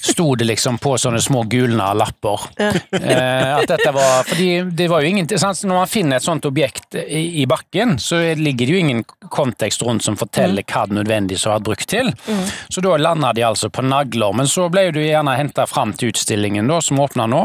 Sto 0.00 0.32
det 0.38 0.48
liksom 0.48 0.78
på 0.82 0.96
sånne 1.00 1.20
små 1.22 1.44
gulna 1.50 1.92
lapper. 1.96 2.48
Eh, 2.56 3.52
at 3.56 3.68
dette 3.68 3.92
var, 3.94 4.24
fordi 4.26 4.50
det 4.76 4.88
var 4.90 5.04
jo 5.04 5.10
ingen, 5.12 5.28
sant? 5.38 5.62
Når 5.66 5.80
man 5.82 5.90
finner 5.90 6.18
et 6.18 6.26
sånt 6.26 6.46
objekt 6.48 6.96
i, 6.98 7.42
i 7.42 7.46
bakken, 7.48 7.96
så 8.02 8.20
ligger 8.38 8.66
det 8.66 8.76
jo 8.76 8.82
ingen 8.82 9.04
kontekst 9.32 9.84
rundt 9.86 10.06
som 10.06 10.18
forteller 10.18 10.66
hva 10.66 10.86
det 10.88 10.98
nødvendigvis 11.00 11.46
har 11.46 11.58
vært 11.58 11.68
brukt 11.68 11.90
til. 11.92 12.12
Så 12.72 12.84
da 12.84 12.96
landa 13.00 13.32
de 13.36 13.44
altså 13.46 13.70
på 13.70 13.84
nagler. 13.86 14.36
Men 14.36 14.50
så 14.50 14.68
ble 14.72 14.88
du 14.94 15.02
gjerne 15.04 15.36
henta 15.38 15.66
fram 15.70 15.94
til 15.96 16.14
utstillingen 16.14 16.70
da, 16.70 16.80
som 16.84 17.00
åpna 17.02 17.28
nå 17.30 17.42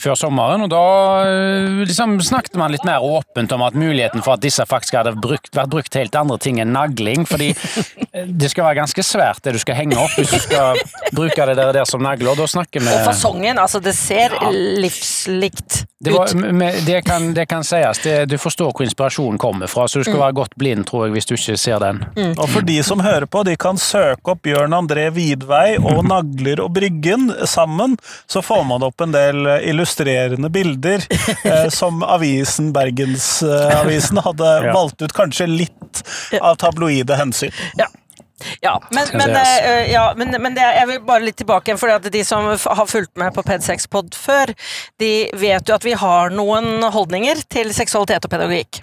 før 0.00 0.16
sommeren, 0.18 0.64
og 0.64 0.70
da 0.72 0.82
eh, 1.28 1.82
liksom, 1.84 2.16
snakket 2.24 2.56
man 2.60 2.72
litt 2.74 2.86
mer 2.88 3.04
åpent 3.04 3.52
om 3.56 3.64
at 3.66 3.76
muligheten 3.78 4.24
for 4.24 4.36
at 4.36 4.44
disse 4.44 4.64
faktisk 4.68 4.98
hadde 4.98 5.14
brukt, 5.20 5.52
vært 5.56 5.72
brukt 5.72 5.98
helt 5.98 6.16
andre 6.18 6.38
ting 6.42 6.60
enn 6.62 6.72
nagling, 6.74 7.26
fordi 7.28 7.52
eh, 7.52 8.26
det 8.26 8.52
skal 8.52 8.68
være 8.68 8.80
ganske 8.82 9.04
svært 9.06 9.44
det 9.44 9.56
du 9.56 9.60
skal 9.62 9.78
henge 9.78 9.98
opp 10.00 10.16
hvis 10.18 10.32
du 10.32 10.40
skal 10.48 10.80
bruke 11.16 11.48
det 11.50 11.58
der, 11.60 11.72
der 11.80 11.88
som 11.88 12.02
nagler. 12.04 12.34
Da 12.38 12.48
snakker 12.50 12.82
vi 12.84 12.90
Og 12.90 13.06
fasongen, 13.08 13.60
altså 13.60 13.82
det 13.84 13.96
ser 13.98 14.36
livslikt 14.50 15.84
det, 16.04 16.10
var, 16.14 16.28
det, 16.86 17.02
kan, 17.04 17.34
det 17.36 17.44
kan 17.50 17.64
sies. 17.64 17.98
Det, 18.00 18.14
du 18.30 18.38
forstår 18.40 18.70
hvor 18.72 18.86
inspirasjonen 18.86 19.38
kommer 19.38 19.68
fra, 19.68 19.84
så 19.88 20.00
du 20.00 20.06
skal 20.08 20.16
være 20.22 20.32
godt 20.38 20.54
blind, 20.56 20.86
tror 20.88 21.04
jeg, 21.06 21.12
hvis 21.12 21.28
du 21.28 21.34
ikke 21.36 21.56
ser 21.60 21.82
den. 21.82 22.00
Og 22.40 22.46
for 22.48 22.64
de 22.64 22.78
som 22.86 23.02
hører 23.04 23.26
på, 23.28 23.42
de 23.44 23.52
kan 23.60 23.76
søke 23.80 24.32
opp 24.32 24.40
Bjørn 24.46 24.72
André 24.78 25.10
Vidvei 25.12 25.76
og 25.76 26.00
Nagler 26.12 26.62
og 26.64 26.72
Bryggen 26.78 27.28
sammen, 27.44 27.98
så 28.30 28.40
får 28.44 28.64
man 28.70 28.86
opp 28.88 29.04
en 29.04 29.12
del 29.12 29.44
eh, 29.44 29.68
illustrerende 29.74 30.48
bilder 30.54 31.04
eh, 31.44 31.68
som 31.80 32.00
avisen 32.06 32.72
Bergensavisen 32.76 34.24
hadde 34.24 34.50
Ja. 34.64 34.72
valgt 34.74 35.02
ut 35.04 35.12
kanskje 35.16 35.46
litt 35.52 36.00
av 36.40 36.56
tabloide 36.60 37.16
hensyn. 37.20 37.52
Ja. 37.78 37.86
Ja, 38.64 38.76
men, 38.90 39.08
men, 39.14 39.34
sies. 39.34 39.54
eh, 39.66 39.92
ja, 39.92 40.04
men, 40.16 40.34
men 40.42 40.56
det, 40.56 40.64
jeg 40.78 40.90
vil 40.90 41.00
bare 41.06 41.26
litt 41.26 41.38
tilbake 41.40 41.70
igjen, 41.70 41.80
for 41.80 42.10
de 42.10 42.24
som 42.26 42.50
har 42.50 42.90
fulgt 42.90 43.14
med 43.20 43.34
på 43.36 43.44
Ped6pod 43.46 44.16
før, 44.18 44.52
de 45.02 45.12
vet 45.40 45.68
jo 45.68 45.76
at 45.76 45.86
vi 45.86 45.96
har 45.98 46.34
noen 46.34 46.84
holdninger 46.92 47.44
til 47.52 47.72
seksualitet 47.76 48.26
og 48.26 48.32
pedagogikk. 48.32 48.82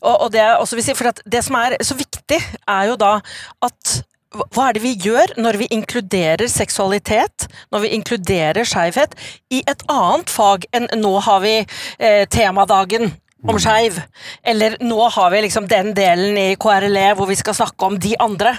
Og, 0.00 0.14
og 0.26 0.28
det, 0.34 0.46
si, 0.70 0.94
det 1.30 1.42
som 1.46 1.58
er 1.60 1.76
så 1.84 1.96
viktig, 1.98 2.40
er 2.68 2.92
jo 2.92 3.00
da 3.00 3.18
at 3.66 4.00
hva 4.30 4.68
er 4.68 4.76
det 4.76 4.82
vi 4.84 4.92
gjør 4.94 5.32
når 5.42 5.58
vi 5.58 5.66
inkluderer 5.74 6.46
seksualitet, 6.50 7.48
når 7.74 7.82
vi 7.84 7.94
inkluderer 7.96 8.68
skeivhet, 8.68 9.16
i 9.50 9.62
et 9.66 9.82
annet 9.90 10.30
fag 10.30 10.68
enn 10.76 10.86
nå 11.00 11.16
har 11.26 11.42
vi 11.42 11.56
eh, 11.58 12.22
temadagen 12.30 13.10
om 13.48 13.58
skeiv. 13.60 14.00
Eller 14.46 14.76
nå 14.84 14.98
har 15.14 15.30
vi 15.32 15.42
liksom 15.46 15.68
den 15.70 15.92
delen 15.96 16.38
i 16.38 16.48
KRLE 16.60 17.06
hvor 17.18 17.30
vi 17.30 17.38
skal 17.38 17.56
snakke 17.56 17.86
om 17.86 17.98
de 18.00 18.14
andre. 18.20 18.56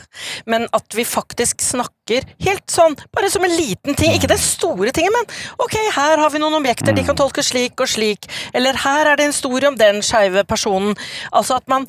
Men 0.50 0.68
at 0.76 0.98
vi 0.98 1.06
faktisk 1.08 1.62
snakker 1.64 2.26
helt 2.46 2.66
sånn, 2.72 2.98
bare 3.14 3.30
som 3.32 3.46
en 3.46 3.56
liten 3.56 3.98
ting. 3.98 4.16
Ikke 4.16 4.32
den 4.32 4.42
store 4.42 4.94
tingen, 4.96 5.14
men 5.16 5.30
ok, 5.62 5.78
her 5.96 6.22
har 6.22 6.34
vi 6.34 6.42
noen 6.42 6.60
objekter, 6.60 6.96
de 6.96 7.06
kan 7.08 7.20
tolkes 7.20 7.52
slik 7.54 7.82
og 7.82 7.92
slik. 7.92 8.30
Eller 8.58 8.80
her 8.86 9.12
er 9.12 9.20
det 9.20 9.28
en 9.28 9.36
historie 9.36 9.70
om 9.70 9.78
den 9.80 10.02
skeive 10.06 10.46
personen. 10.48 10.98
Altså 11.32 11.60
at 11.62 11.70
man 11.72 11.88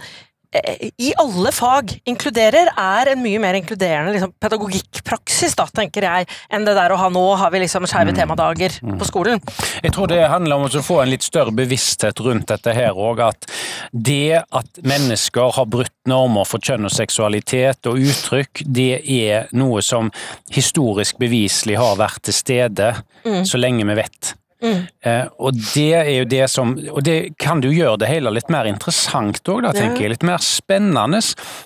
i 0.98 1.12
alle 1.16 1.52
fag 1.54 1.94
inkluderer, 2.08 2.68
er 2.76 3.12
en 3.12 3.22
mye 3.24 3.40
mer 3.40 3.56
inkluderende 3.56 4.12
liksom, 4.12 4.34
pedagogikkpraksis, 4.42 5.54
da, 5.56 5.64
tenker 5.72 6.04
jeg, 6.04 6.28
enn 6.52 6.66
det 6.66 6.74
der 6.76 6.92
å 6.92 6.98
ha 7.00 7.08
nå 7.12 7.24
har 7.40 7.52
vi 7.54 7.62
liksom 7.62 7.86
skeive 7.88 8.12
temadager 8.16 8.76
på 8.82 9.08
skolen. 9.08 9.40
Jeg 9.82 9.94
tror 9.96 10.10
det 10.12 10.20
handler 10.28 10.60
om 10.60 10.68
å 10.68 10.84
få 10.84 11.00
en 11.02 11.12
litt 11.12 11.24
større 11.24 11.54
bevissthet 11.56 12.20
rundt 12.24 12.50
dette 12.52 12.76
her 12.76 12.92
òg. 12.92 13.22
At 13.22 13.48
det 13.92 14.42
at 14.42 14.82
mennesker 14.84 15.56
har 15.56 15.70
brutt 15.72 15.94
normer 16.08 16.48
for 16.48 16.60
kjønn 16.62 16.88
og 16.88 16.94
seksualitet 16.94 17.88
og 17.88 18.00
uttrykk, 18.02 18.64
det 18.66 19.00
er 19.00 19.48
noe 19.56 19.80
som 19.84 20.12
historisk 20.52 21.20
beviselig 21.22 21.80
har 21.80 21.96
vært 22.00 22.24
til 22.28 22.36
stede 22.36 22.92
så 23.22 23.60
lenge 23.60 23.86
vi 23.88 24.00
vet. 24.02 24.34
Eh, 24.62 25.24
og 25.42 25.56
det 25.72 25.88
er 25.98 26.10
jo 26.14 26.26
det 26.30 26.44
som 26.50 26.76
Og 26.92 27.00
det 27.02 27.34
kan 27.42 27.58
jo 27.64 27.72
gjøre 27.74 27.98
det 28.02 28.10
hele 28.10 28.30
litt 28.30 28.50
mer 28.52 28.68
interessant 28.70 29.40
òg, 29.50 29.64
da, 29.64 29.72
tenker 29.74 30.04
jeg. 30.04 30.12
Litt 30.14 30.26
mer 30.26 30.42
spennende. 30.44 31.20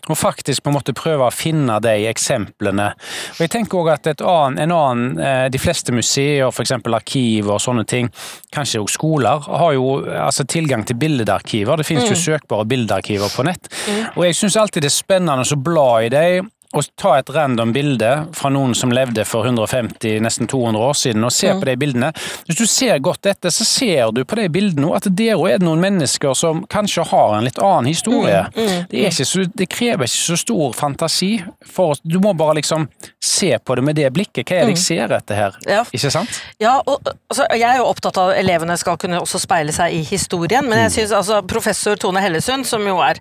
Og 0.09 0.17
faktisk 0.19 0.65
på 0.65 0.73
en 0.73 0.76
måte 0.79 0.95
prøve 0.97 1.26
å 1.26 1.35
finne 1.35 1.76
de 1.85 2.07
eksemplene. 2.09 2.88
Og 3.37 3.43
jeg 3.45 3.53
tenker 3.53 3.81
også 3.83 4.15
at 4.15 4.25
annen, 4.25 4.59
en 4.65 4.75
annen 4.75 5.21
eh, 5.21 5.45
De 5.53 5.61
fleste 5.61 5.93
museer, 5.95 6.49
f.eks. 6.49 6.73
arkiv 6.73 7.53
og 7.53 7.61
sånne 7.62 7.85
ting, 7.88 8.11
kanskje 8.55 8.81
òg 8.83 8.91
skoler, 8.93 9.47
har 9.47 9.76
jo 9.76 9.87
altså, 10.07 10.47
tilgang 10.49 10.87
til 10.88 10.99
bildearkiver. 11.00 11.76
Det 11.81 11.88
finnes 11.88 12.11
jo 12.11 12.19
søkbare 12.19 12.67
bildearkiver 12.69 13.33
på 13.35 13.47
nett. 13.47 13.71
Og 14.17 14.25
jeg 14.26 14.38
syns 14.41 14.59
alltid 14.61 14.87
det 14.87 14.93
er 14.93 14.97
spennende 14.97 15.47
å 15.47 15.61
bla 15.61 15.88
i 16.07 16.12
dem 16.12 16.50
å 16.80 16.85
ta 16.99 17.16
et 17.18 17.30
random 17.33 17.73
bilde 17.75 18.11
fra 18.37 18.50
noen 18.52 18.75
som 18.76 18.92
levde 18.95 19.25
for 19.28 19.47
150, 19.47 20.21
nesten 20.25 20.50
200 20.50 20.83
år 20.83 20.97
siden, 20.99 21.25
og 21.26 21.35
se 21.35 21.52
på 21.54 21.68
de 21.68 21.76
bildene. 21.80 22.12
Hvis 22.47 22.61
du 22.61 22.66
ser 22.71 22.99
godt 23.04 23.26
etter, 23.30 23.52
så 23.54 23.66
ser 23.66 24.12
du 24.14 24.23
på 24.25 24.38
de 24.38 24.49
bildene 24.52 24.92
at 24.97 25.09
der 25.18 25.35
er 25.37 25.61
det 25.61 25.66
noen 25.66 25.83
mennesker 25.83 26.35
som 26.38 26.64
kanskje 26.73 27.06
har 27.11 27.37
en 27.37 27.47
litt 27.47 27.61
annen 27.62 27.90
historie. 27.90 28.45
Det, 28.54 29.00
er 29.00 29.11
ikke 29.11 29.28
så, 29.28 29.47
det 29.56 29.68
krever 29.73 30.09
ikke 30.09 30.23
så 30.23 30.38
stor 30.40 30.76
fantasi. 30.76 31.33
For, 31.66 31.99
du 32.02 32.18
må 32.23 32.35
bare 32.37 32.59
liksom 32.61 32.88
se 33.23 33.52
på 33.59 33.76
det 33.78 33.85
med 33.87 33.99
det 33.99 34.11
blikket. 34.14 34.47
Hva 34.47 34.61
er 34.61 34.71
det 34.71 34.76
jeg 34.76 34.85
ser 34.85 35.16
etter 35.16 35.40
her? 35.40 35.59
Ja. 35.66 35.83
Ikke 35.95 36.12
sant? 36.12 36.40
Ja, 36.62 36.78
og 36.87 37.00
altså, 37.28 37.47
Jeg 37.56 37.66
er 37.68 37.80
jo 37.80 37.88
opptatt 37.88 38.18
av 38.21 38.33
at 38.33 38.40
elevene 38.40 38.76
skal 38.80 38.99
kunne 39.00 39.21
også 39.23 39.40
speile 39.42 39.75
seg 39.75 39.95
i 39.97 40.02
historien, 40.06 40.66
men 40.68 40.87
jeg 40.87 40.95
synes 40.99 41.16
altså 41.21 41.40
professor 41.49 41.99
Tone 42.00 42.23
Hellesund, 42.23 42.66
som 42.68 42.85
jo 42.87 42.99
er 43.04 43.21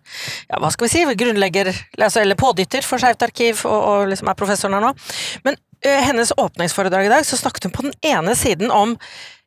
ja, 0.50 0.60
hva 0.62 0.72
skal 0.74 0.88
vi 0.88 0.92
si, 0.94 1.04
grunnlegger, 1.18 1.72
altså, 2.00 2.22
eller 2.22 2.38
pådytter 2.40 2.86
for 2.86 3.02
Skeivt 3.02 3.24
arkiv, 3.26 3.45
og, 3.54 3.78
og 3.78 4.10
liksom 4.12 4.32
er 4.32 4.38
professoren 4.40 4.78
her 4.78 4.86
nå. 4.88 4.92
Men 5.46 5.60
ø, 5.86 5.94
hennes 6.08 6.34
åpningsforedrag 6.38 7.08
i 7.08 7.14
dag, 7.14 7.26
så 7.28 7.40
snakket 7.40 7.68
hun 7.68 7.76
på 7.76 7.88
den 7.88 7.96
ene 8.06 8.36
siden 8.38 8.74
om 8.74 8.96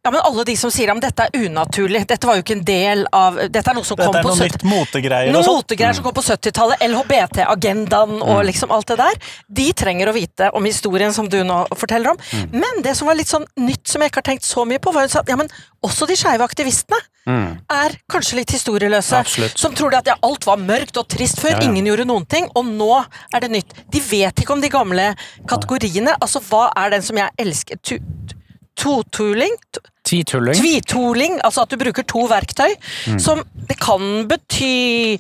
ja, 0.09 0.13
men 0.17 0.25
alle 0.25 0.45
de 0.49 0.57
som 0.57 0.73
sier 0.73 0.89
at 0.91 1.03
dette 1.05 1.27
er 1.29 1.45
unaturlig, 1.47 2.01
dette 2.09 2.27
var 2.29 2.39
jo 2.39 2.45
ikke 2.47 2.57
en 2.57 2.65
del 2.65 3.05
av 3.13 3.37
Dette 3.53 3.69
er 3.71 3.77
noe 3.77 3.85
som 3.87 3.99
Dette 4.01 4.09
kom 4.09 4.25
på 4.25 4.31
noe 4.33 4.39
70 4.39 4.47
nytt 4.49 4.65
motegreier 4.71 5.33
noen 5.37 5.47
motegreier 5.53 5.99
som 5.99 6.07
kom 6.09 6.17
på 6.17 6.25
70-tallet, 6.25 6.81
LHBT-agendaen 6.89 8.23
og 8.25 8.41
liksom 8.49 8.73
alt 8.75 8.89
det 8.89 8.97
der. 9.01 9.19
De 9.61 9.67
trenger 9.77 10.09
å 10.11 10.15
vite 10.17 10.49
om 10.57 10.65
historien 10.69 11.13
som 11.13 11.29
du 11.29 11.39
nå 11.45 11.61
forteller 11.77 12.15
om. 12.15 12.23
Men 12.55 12.81
det 12.85 12.97
som 12.97 13.07
var 13.11 13.19
litt 13.19 13.29
sånn 13.31 13.45
nytt 13.61 13.85
som 13.93 14.01
jeg 14.03 14.11
ikke 14.13 14.23
har 14.23 14.29
tenkt 14.33 14.49
så 14.49 14.65
mye 14.69 14.81
på, 14.83 14.93
var 14.97 15.07
at 15.11 15.29
ja, 15.29 15.37
men 15.39 15.51
også 15.85 16.09
de 16.11 16.17
skeive 16.19 16.45
aktivistene 16.47 16.99
er 17.29 17.93
kanskje 18.09 18.39
litt 18.39 18.53
historieløse. 18.57 19.19
Absolutt. 19.21 19.59
Som 19.61 19.75
tror 19.77 19.93
at 19.99 20.07
ja, 20.09 20.15
alt 20.25 20.47
var 20.49 20.57
mørkt 20.63 20.97
og 20.97 21.11
trist 21.13 21.43
før, 21.43 21.59
Ja, 21.59 21.61
ja. 21.61 21.69
ingen 21.69 21.85
gjorde 21.91 22.07
noen 22.09 22.25
ting, 22.25 22.49
og 22.57 22.65
nå 22.71 22.89
er 23.37 23.45
det 23.45 23.51
nytt. 23.53 23.75
De 23.93 24.01
vet 24.01 24.41
ikke 24.41 24.55
om 24.57 24.63
de 24.65 24.71
gamle 24.73 25.11
kategoriene. 25.51 26.15
Altså, 26.25 26.41
hva 26.49 26.71
er 26.73 26.95
den 26.97 27.05
som 27.05 27.21
jeg 27.21 27.29
elsker? 27.45 27.77
Totuling? 28.79 29.55
To- 29.77 29.83
Tvitulling. 30.09 30.55
Tvitoling, 30.61 31.41
altså 31.45 31.63
at 31.67 31.71
du 31.71 31.77
bruker 31.81 32.03
to 32.09 32.27
verktøy, 32.31 32.75
Mm. 33.09 33.19
som 33.21 33.43
det 33.69 33.79
kan 33.81 34.27
bety 34.29 35.19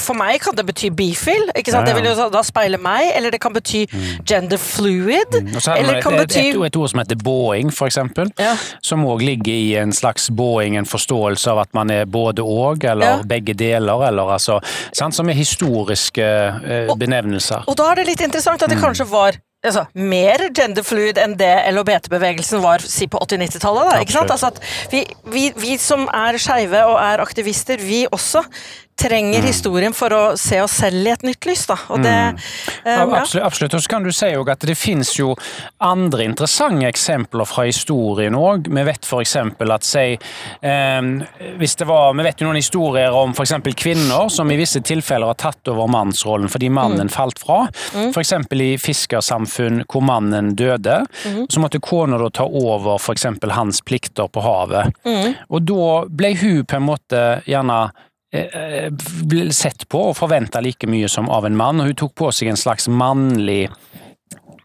For 0.00 0.14
meg 0.16 0.40
kan 0.40 0.54
det 0.56 0.64
bety 0.64 0.88
bifil, 0.96 1.50
ikke 1.54 1.68
sant? 1.70 1.84
Ja, 1.86 1.92
ja. 1.92 2.00
det 2.00 2.02
vil 2.02 2.06
jo 2.16 2.28
da 2.32 2.40
speile 2.42 2.78
meg, 2.80 3.10
eller 3.14 3.30
det 3.30 3.42
kan 3.44 3.52
bety 3.52 3.82
gender 4.24 4.56
fluid, 4.56 5.36
Og 5.54 5.60
så 5.60 5.74
eller 5.76 5.98
det 5.98 6.02
kan 6.02 6.14
et, 6.14 6.20
et, 6.22 6.28
bety 6.32 6.44
et, 6.48 6.62
et 6.70 6.76
ord 6.80 6.88
som 6.88 6.98
heter 7.02 7.18
boing, 7.22 7.68
for 7.76 7.86
eksempel. 7.86 8.30
Ja. 8.40 8.54
Som 8.82 9.04
òg 9.04 9.20
ligger 9.20 9.52
i 9.52 9.74
en 9.76 9.92
slags 9.92 10.30
boing, 10.32 10.78
en 10.80 10.88
forståelse 10.88 11.50
av 11.52 11.58
at 11.66 11.74
man 11.76 11.90
er 11.92 12.06
både 12.08 12.40
og, 12.42 12.84
eller 12.88 13.20
begge 13.28 13.52
deler, 13.54 14.06
eller 14.08 14.32
altså 14.38 14.56
sant, 14.96 15.14
Som 15.14 15.28
er 15.28 15.34
historiske 15.36 16.24
eh, 16.24 16.88
Og- 16.88 16.98
benevnelser. 16.98 17.68
Og 17.68 17.76
da 17.76 17.90
er 17.92 18.00
det 18.00 18.06
litt 18.06 18.20
interessant 18.24 18.62
at 18.62 18.70
det 18.70 18.78
Mm. 18.78 18.84
kanskje 18.88 19.06
var 19.10 19.36
altså, 19.64 19.86
mer 19.94 20.46
genderfluid 20.56 21.20
enn 21.22 21.36
det 21.40 21.52
LHBT-bevegelsen 21.72 22.62
var 22.64 22.84
si 22.84 23.08
på 23.10 23.20
80-90-tallet. 23.24 24.00
ikke 24.04 24.16
sant? 24.18 24.32
Altså 24.34 24.52
vi, 24.92 25.04
vi, 25.32 25.48
vi 25.56 25.76
som 25.80 26.06
er 26.12 26.38
skeive 26.42 26.82
og 26.88 26.98
er 27.00 27.24
aktivister, 27.24 27.80
vi 27.82 28.04
også 28.10 28.44
trenger 28.96 29.40
Mm. 29.40 29.46
historien 29.46 29.92
for 29.92 30.10
å 30.10 30.22
se 30.38 30.60
oss 30.62 30.72
selv 30.80 31.06
i 31.06 31.10
et 31.10 31.22
nytt 31.22 31.46
lys. 31.46 31.66
da. 31.66 31.76
Og 31.88 32.02
det, 32.02 32.12
mm. 32.12 32.38
Ja, 32.84 32.90
ja. 32.96 33.20
absolutt, 33.20 33.44
absolutt. 33.44 33.74
Og 33.74 33.82
så 33.82 33.88
kan 33.88 34.02
du 34.02 34.12
si 34.12 34.26
at 34.32 34.60
det 34.66 34.76
finnes 34.78 35.10
jo 35.18 35.34
andre 35.80 36.24
interessante 36.24 36.86
eksempler 36.88 37.46
fra 37.46 37.66
historien 37.68 38.34
òg. 38.34 38.68
Vi 38.72 38.84
vet 38.88 39.04
f.eks. 39.04 39.36
at 39.36 39.84
si 39.84 40.06
eh, 40.62 41.02
hvis 41.60 41.76
det 41.76 41.86
var, 41.86 42.14
Vi 42.16 42.22
vet 42.24 42.40
jo 42.40 42.46
noen 42.48 42.56
historier 42.60 43.12
om 43.12 43.34
f.eks. 43.36 43.52
kvinner 43.76 44.30
som 44.32 44.50
i 44.50 44.56
visse 44.56 44.80
tilfeller 44.80 45.26
har 45.26 45.38
tatt 45.40 45.68
over 45.68 45.86
mannsrollen 45.92 46.48
fordi 46.48 46.70
mannen 46.72 47.08
falt 47.12 47.38
fra. 47.42 47.66
F.eks. 47.92 48.32
i 48.56 48.72
fiskersamfunn 48.80 49.84
hvor 49.86 50.02
mannen 50.02 50.54
døde. 50.56 51.02
Så 51.50 51.60
måtte 51.60 51.80
kona 51.84 52.18
da 52.18 52.30
ta 52.30 52.46
over 52.48 52.96
f.eks. 52.96 53.26
hans 53.52 53.82
plikter 53.84 54.28
på 54.32 54.40
havet. 54.40 54.96
Og 55.50 55.62
da 55.68 56.04
ble 56.08 56.32
hun 56.40 56.64
på 56.64 56.80
en 56.80 56.86
måte 56.88 57.24
gjerne 57.46 57.80
eh, 57.90 58.04
ble 58.30 59.52
sett 59.54 59.84
på 59.88 60.00
og 60.10 60.16
forventa 60.18 60.60
like 60.60 60.88
mye 60.90 61.08
som 61.08 61.30
av 61.30 61.46
en 61.46 61.56
mann, 61.56 61.80
og 61.80 61.92
hun 61.92 61.98
tok 62.00 62.14
på 62.18 62.30
seg 62.34 62.50
en 62.50 62.58
slags 62.58 62.88
mannlig 62.90 63.68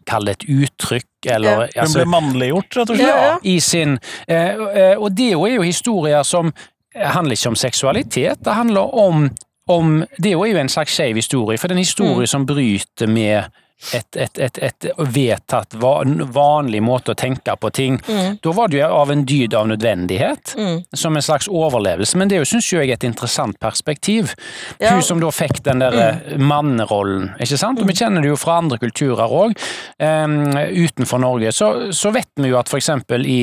Kall 0.08 0.26
det 0.26 0.32
et 0.32 0.44
uttrykk, 0.50 1.28
eller 1.30 1.68
Hun 1.68 1.82
altså, 1.84 2.00
ble 2.00 2.06
mannliggjort, 2.10 2.76
rett 2.76 2.90
og 2.90 2.98
slett. 2.98 3.08
Ja, 3.08 3.20
ja. 3.28 3.36
i 3.46 3.60
sin 3.62 3.98
eh, 4.26 4.58
eh, 4.58 4.96
Og 4.98 5.12
det 5.14 5.28
er 5.36 5.54
jo 5.54 5.62
historier 5.62 6.26
som 6.26 6.50
handler 6.92 7.38
ikke 7.38 7.52
om 7.52 7.56
seksualitet, 7.56 8.42
det 8.44 8.52
handler 8.52 8.94
om, 8.98 9.30
om 9.70 10.04
Det 10.18 10.32
er 10.32 10.36
jo 10.36 10.58
en 10.60 10.68
slags 10.68 10.92
skeiv 10.92 11.16
historie, 11.16 11.58
for 11.58 11.68
det 11.68 11.76
er 11.76 11.80
en 11.80 11.86
historie 11.86 12.26
som 12.28 12.46
bryter 12.46 13.08
med 13.08 13.48
et, 13.94 14.16
et, 14.16 14.38
et, 14.38 14.58
et 14.58 14.86
vedtatt 15.12 15.74
vanlig 15.76 16.82
måte 16.84 17.12
å 17.12 17.18
tenke 17.18 17.54
på 17.60 17.70
ting. 17.74 17.98
Mm. 18.06 18.38
Da 18.44 18.54
var 18.56 18.70
det 18.72 18.80
jo 18.80 18.90
av 19.02 19.12
en 19.12 19.24
dyd 19.28 19.56
av 19.58 19.68
nødvendighet, 19.70 20.54
mm. 20.58 20.78
som 20.96 21.16
en 21.16 21.24
slags 21.24 21.48
overlevelse. 21.50 22.18
Men 22.18 22.30
det 22.30 22.42
syns 22.48 22.70
jeg 22.72 22.88
er 22.88 22.96
et 22.96 23.06
interessant 23.08 23.58
perspektiv. 23.62 24.34
Ja. 24.78 24.94
Hun 24.94 25.02
som 25.06 25.20
da 25.22 25.32
fikk 25.34 25.62
den 25.66 25.82
der 25.82 25.98
mm. 25.98 26.46
mannerollen, 26.46 27.32
ikke 27.42 27.60
sant. 27.60 27.82
Og 27.82 27.88
vi 27.88 27.96
mm. 27.96 28.00
kjenner 28.04 28.24
det 28.24 28.32
jo 28.32 28.40
fra 28.40 28.60
andre 28.62 28.80
kulturer 28.82 29.36
òg, 29.42 29.56
um, 29.98 30.38
utenfor 30.56 31.22
Norge. 31.22 31.52
Så, 31.56 31.72
så, 31.96 32.14
vet 32.14 32.30
vi 32.38 32.52
jo 32.52 32.60
at 32.60 32.70
for 32.70 32.80
eksempel 32.80 33.26
i, 33.28 33.40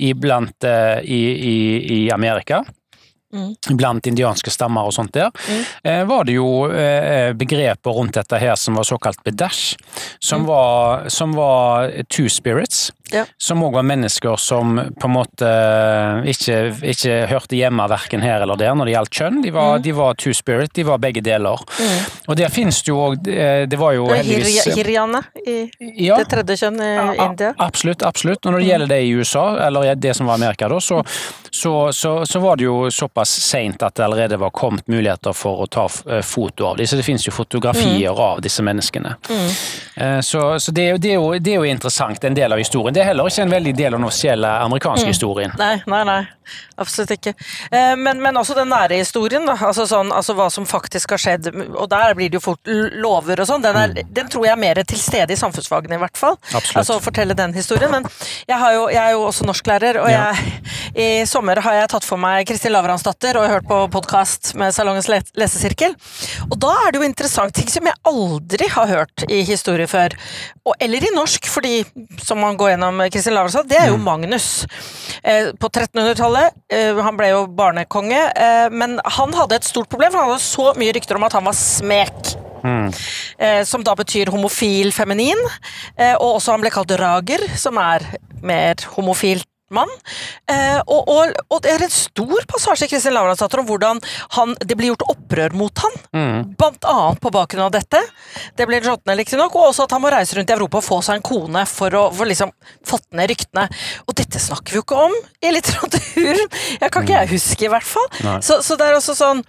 i, 0.00 0.12
blant, 0.14 0.56
uh, 0.66 1.00
i, 1.02 1.22
i, 1.34 1.56
i 1.96 2.02
Amerika 2.14 2.62
Mm. 3.32 3.76
Blant 3.78 4.06
indianske 4.10 4.50
stammer 4.50 4.88
og 4.88 4.94
sånt 4.96 5.14
der, 5.14 5.30
mm. 5.30 5.64
eh, 5.86 6.00
var 6.08 6.26
det 6.26 6.34
jo 6.34 6.48
eh, 6.66 7.30
begreper 7.38 7.94
rundt 7.94 8.16
dette 8.18 8.40
her 8.42 8.56
som 8.58 8.78
var 8.78 8.88
såkalt 8.88 9.22
bedash, 9.24 9.76
som, 10.18 10.42
mm. 10.42 10.48
var, 10.48 11.08
som 11.14 11.36
var 11.38 11.92
two 12.10 12.28
spirits. 12.28 12.88
Ja. 13.14 13.24
Som 13.40 13.64
òg 13.66 13.74
var 13.78 13.86
mennesker 13.86 14.36
som 14.40 14.78
på 14.78 15.08
en 15.08 15.14
måte 15.14 15.50
ikke, 16.30 16.58
ikke 16.92 17.16
hørte 17.30 17.58
hjemme 17.58 17.86
verken 17.90 18.24
her 18.24 18.44
eller 18.44 18.60
der 18.60 18.76
når 18.76 18.90
det 18.90 18.96
gjaldt 18.96 19.20
kjønn. 19.20 19.40
De 19.44 19.52
var, 19.54 19.76
mm. 19.76 19.84
de 19.86 19.94
var 19.96 20.18
two 20.20 20.34
spirit, 20.36 20.72
de 20.76 20.86
var 20.86 21.00
begge 21.02 21.22
deler. 21.24 21.64
Mm. 21.80 21.98
Og 22.30 22.38
der 22.40 22.52
finnes 22.52 22.80
det 22.84 22.92
jo 22.92 23.00
òg 23.00 23.28
eh, 23.30 23.64
Det 23.70 23.78
var 23.80 23.94
jo 23.96 24.08
heldigvis 24.10 24.70
Hiryane 24.76 25.22
i 25.40 25.58
ja, 26.06 26.18
det 26.20 26.28
tredje 26.30 26.56
kjønn 26.64 26.80
i 26.84 26.90
India. 27.24 27.52
Absolutt, 27.58 28.02
absolutt. 28.06 28.44
Og 28.44 28.54
når 28.54 28.62
det 28.62 28.68
gjelder 28.68 28.92
det 28.94 29.00
i 29.06 29.12
USA, 29.16 29.46
eller 29.66 29.94
det 29.94 30.14
som 30.16 30.30
var 30.30 30.38
Amerika 30.40 30.68
da, 30.70 30.80
så, 30.80 31.02
så, 31.50 31.92
så, 31.92 32.26
så 32.26 32.38
var 32.38 32.56
det 32.56 32.64
jo 32.64 32.90
såpass 32.90 33.30
seint 33.42 33.82
at 33.82 33.94
det 33.94 34.04
allerede 34.04 34.36
var 34.40 34.50
kommet 34.50 34.88
muligheter 34.88 35.34
for 35.36 35.64
å 35.64 35.68
ta 35.70 35.86
eh, 36.10 36.22
foto 36.26 36.70
av 36.70 36.78
dem. 36.78 36.86
Så 36.86 36.98
det 36.98 37.06
finnes 37.06 37.26
jo 37.26 37.34
fotografier 37.34 38.12
mm. 38.12 38.22
av 38.24 38.40
disse 38.44 38.64
menneskene. 38.66 39.16
Mm. 39.30 39.48
Eh, 39.94 40.20
så, 40.20 40.44
det, 40.70 40.86
det, 41.02 41.14
er 41.14 41.18
jo, 41.18 41.32
det 41.38 41.54
er 41.54 41.60
jo 41.60 41.68
interessant, 41.68 42.24
en 42.24 42.36
del 42.36 42.52
av 42.52 42.60
historien 42.62 42.94
det 43.00 43.06
er 43.06 43.14
heller 43.14 43.30
ikke 43.30 43.44
en 43.46 43.52
veldig 43.54 43.72
del 43.78 43.94
av 43.94 44.00
den 44.02 44.06
offisielle 44.10 44.48
amerikanske 44.66 45.06
mm. 45.06 45.10
historien. 45.14 45.52
Nei, 45.56 45.76
nei, 45.88 46.00
nei. 46.04 46.18
Absolutt 46.80 47.12
ikke. 47.12 47.34
Eh, 47.70 47.94
men, 48.00 48.22
men, 48.22 48.36
også 48.40 48.54
den 48.56 48.70
nære 48.72 49.00
historien, 49.02 49.44
da. 49.44 49.56
Altså, 49.68 49.84
sånn, 49.88 50.12
altså, 50.16 50.34
hva 50.38 50.48
som 50.52 50.66
faktisk 50.68 51.12
har 51.14 51.20
skjedd. 51.20 51.50
Og 51.74 51.86
der 51.92 52.14
blir 52.16 52.30
det 52.32 52.38
jo 52.40 52.44
fort 52.44 52.70
lover 52.70 53.42
og 53.42 53.50
sånn. 53.50 53.64
Den, 53.64 53.76
mm. 53.92 54.12
den, 54.16 54.30
tror 54.32 54.46
jeg 54.46 54.54
er 54.54 54.62
mer 54.62 54.80
til 54.88 55.00
stede 55.00 55.36
i 55.36 55.40
samfunnsfagene, 55.40 55.98
i 55.98 56.00
hvert 56.00 56.16
fall. 56.16 56.38
Absolutt. 56.50 56.78
Altså 56.80 56.96
å 56.96 57.02
fortelle 57.04 57.36
den 57.36 57.52
historien. 57.56 57.92
Men 57.92 58.08
jeg, 58.48 58.56
jo, 58.76 58.86
jeg 58.88 59.02
er 59.02 59.16
jo 59.16 59.26
også 59.28 59.48
norsklærer, 59.48 60.00
og 60.00 60.08
jeg, 60.12 60.54
i 60.94 61.08
sommer 61.28 61.60
har 61.64 61.76
jeg 61.82 61.92
tatt 61.92 62.06
for 62.08 62.20
meg 62.20 62.48
Kristin 62.48 62.72
Lavransdatter 62.74 63.36
og 63.40 63.50
hørt 63.52 63.68
på 63.68 63.82
podkast 63.92 64.54
med 64.58 64.72
Salongens 64.74 65.10
lesesirkel. 65.10 65.96
Og 66.48 66.56
da 66.64 66.72
er 66.86 66.94
det 66.94 67.02
jo 67.02 67.10
interessant 67.10 67.54
ting 67.56 67.68
som 67.70 67.86
jeg 67.86 67.98
aldri 68.08 68.70
har 68.72 68.88
hørt 68.90 69.26
i 69.28 69.42
historie 69.46 69.88
før. 69.90 70.16
Og, 70.64 70.74
eller 70.80 71.04
i 71.04 71.12
norsk, 71.12 71.44
fordi 71.50 71.82
som 72.24 72.40
man 72.40 72.56
går 72.60 72.74
gjennom 72.74 73.04
Kristin 73.12 73.36
Lavransdatter, 73.36 73.68
det 73.70 73.80
er 73.82 73.92
jo 73.92 74.00
mm. 74.00 74.08
Magnus. 74.08 74.48
Eh, 75.22 75.52
på 75.60 75.68
1300-tallet. 75.68 76.56
Eh, 76.70 77.00
han 77.02 77.18
ble 77.18 77.32
jo 77.32 77.44
barnekonge, 77.58 78.20
eh, 78.30 78.68
men 78.70 78.98
han 79.18 79.34
hadde 79.34 79.58
et 79.58 79.66
stort 79.66 79.90
problem, 79.90 80.12
for 80.12 80.22
han 80.22 80.32
hadde 80.32 80.44
så 80.44 80.70
mye 80.78 80.94
rykter 80.94 81.18
om 81.18 81.26
at 81.26 81.34
han 81.38 81.46
var 81.48 81.58
smek. 81.58 82.36
Mm. 82.60 82.90
Som 83.64 83.80
da 83.80 83.94
betyr 83.96 84.28
homofil 84.28 84.90
feminin. 84.92 85.38
Og 86.20 86.26
også 86.34 86.52
han 86.52 86.60
ble 86.60 86.68
kalt 86.68 86.92
rager, 87.00 87.40
som 87.56 87.78
er 87.80 88.04
mer 88.44 88.84
homofilt 88.98 89.48
mann. 89.74 89.90
Eh, 90.50 90.78
og, 90.84 91.08
og, 91.08 91.34
og, 91.48 91.58
det 91.64 91.74
er 91.74 91.84
en 91.84 91.92
stor 91.92 92.46
passasje 92.50 92.88
i 92.88 92.92
Kristin 92.92 93.14
Lavransdatter 93.16 93.62
om 93.62 93.68
hvordan 93.68 94.00
han, 94.36 94.54
det 94.64 94.76
blir 94.78 94.92
gjort 94.92 95.06
opprør 95.14 95.56
mot 95.56 95.84
han. 95.84 95.98
Mm. 96.16 96.50
Blant 96.58 96.88
annet 96.90 97.22
på 97.22 97.32
bakgrunn 97.34 97.66
av 97.68 97.74
dette. 97.74 98.02
Det 98.58 98.66
blir 98.68 98.84
råtne 98.86 99.16
riktignok, 99.20 99.54
og 99.56 99.70
også 99.70 99.86
at 99.86 99.94
han 99.96 100.04
må 100.04 100.12
reise 100.12 100.38
rundt 100.38 100.50
i 100.50 100.56
Europa 100.56 100.80
og 100.80 100.86
få 100.86 101.00
seg 101.06 101.20
en 101.20 101.26
kone 101.30 101.64
for 101.70 101.96
å 101.96 102.04
få 102.14 102.28
liksom 102.30 102.52
fått 102.86 103.08
ned 103.16 103.30
ryktene. 103.32 103.68
Og 104.06 104.16
dette 104.18 104.42
snakker 104.42 104.74
vi 104.74 104.80
jo 104.80 104.86
ikke 104.86 105.06
om 105.08 105.16
i 105.40 105.54
litteraturen! 105.54 106.46
Jeg 106.80 106.92
kan 106.92 107.06
ikke 107.06 107.16
jeg 107.16 107.32
huske, 107.34 107.66
i 107.66 107.72
hvert 107.72 107.86
fall. 107.86 108.08
Så, 108.44 108.60
så, 108.64 108.76
det 108.78 108.88
er 108.88 108.98
også 108.98 109.16
sånn 109.18 109.42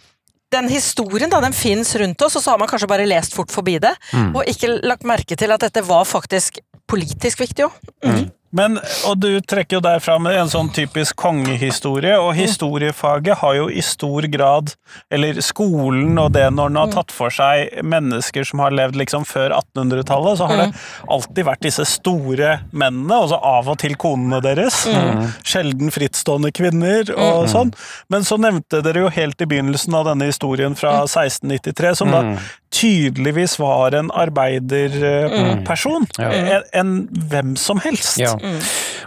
den 0.51 0.67
historien 0.67 1.31
da, 1.31 1.39
den 1.43 1.55
fins 1.55 1.93
rundt 1.95 2.21
oss, 2.25 2.35
og 2.35 2.43
så 2.43 2.53
har 2.53 2.59
man 2.59 2.67
kanskje 2.67 2.89
bare 2.91 3.07
lest 3.07 3.35
fort 3.37 3.53
forbi 3.53 3.77
det. 3.83 3.93
Mm. 4.11 4.33
Og 4.35 4.49
ikke 4.51 4.73
lagt 4.83 5.07
merke 5.07 5.37
til 5.39 5.53
at 5.55 5.63
dette 5.63 5.83
var 5.87 6.03
faktisk 6.09 6.59
politisk 6.91 7.39
viktig 7.39 7.69
òg. 7.69 7.77
Mm. 8.03 8.25
Men, 8.55 8.77
og 9.07 9.19
du 9.23 9.29
trekker 9.39 9.77
jo 9.77 9.83
der 9.83 10.01
fram 10.03 10.27
en 10.27 10.49
sånn 10.51 10.71
typisk 10.75 11.15
kongehistorie, 11.19 12.17
og 12.19 12.33
historiefaget 12.35 13.39
har 13.41 13.55
jo 13.57 13.67
i 13.71 13.83
stor 13.85 14.27
grad, 14.31 14.73
eller 15.13 15.39
skolen 15.45 16.19
og 16.19 16.33
det 16.35 16.47
når 16.51 16.73
den 16.73 16.79
har 16.81 16.91
tatt 16.91 17.15
for 17.15 17.33
seg 17.33 17.81
mennesker 17.87 18.47
som 18.47 18.63
har 18.63 18.75
levd 18.75 18.99
liksom 18.99 19.25
før 19.27 19.55
1800-tallet, 19.59 20.39
så 20.39 20.49
har 20.51 20.61
det 20.61 20.67
alltid 21.07 21.47
vært 21.47 21.65
disse 21.67 21.87
store 21.87 22.57
mennene, 22.71 23.21
og 23.21 23.31
så 23.31 23.39
av 23.51 23.71
og 23.71 23.79
til 23.81 23.95
konene 23.99 24.41
deres. 24.43 24.83
Mm. 24.91 25.27
Sjelden 25.47 25.93
frittstående 25.93 26.51
kvinner 26.55 27.07
og 27.15 27.45
mm. 27.45 27.51
sånn. 27.51 27.75
Men 28.11 28.27
så 28.27 28.37
nevnte 28.41 28.83
dere 28.83 29.05
jo 29.05 29.13
helt 29.13 29.41
i 29.41 29.47
begynnelsen 29.47 29.95
av 29.97 30.09
denne 30.11 30.27
historien 30.29 30.75
fra 30.77 31.01
1693, 31.05 31.95
som 32.01 32.11
da 32.11 32.25
tydeligvis 32.71 33.59
var 33.59 33.95
en 33.95 34.11
arbeiderperson. 34.11 36.05
Mm. 36.17 36.47
Ja. 36.47 36.61
En, 36.73 37.09
hvem 37.29 37.55
som 37.59 37.79
helst. 37.83 38.19
Ja. 38.19 38.33
Mm. 38.41 38.59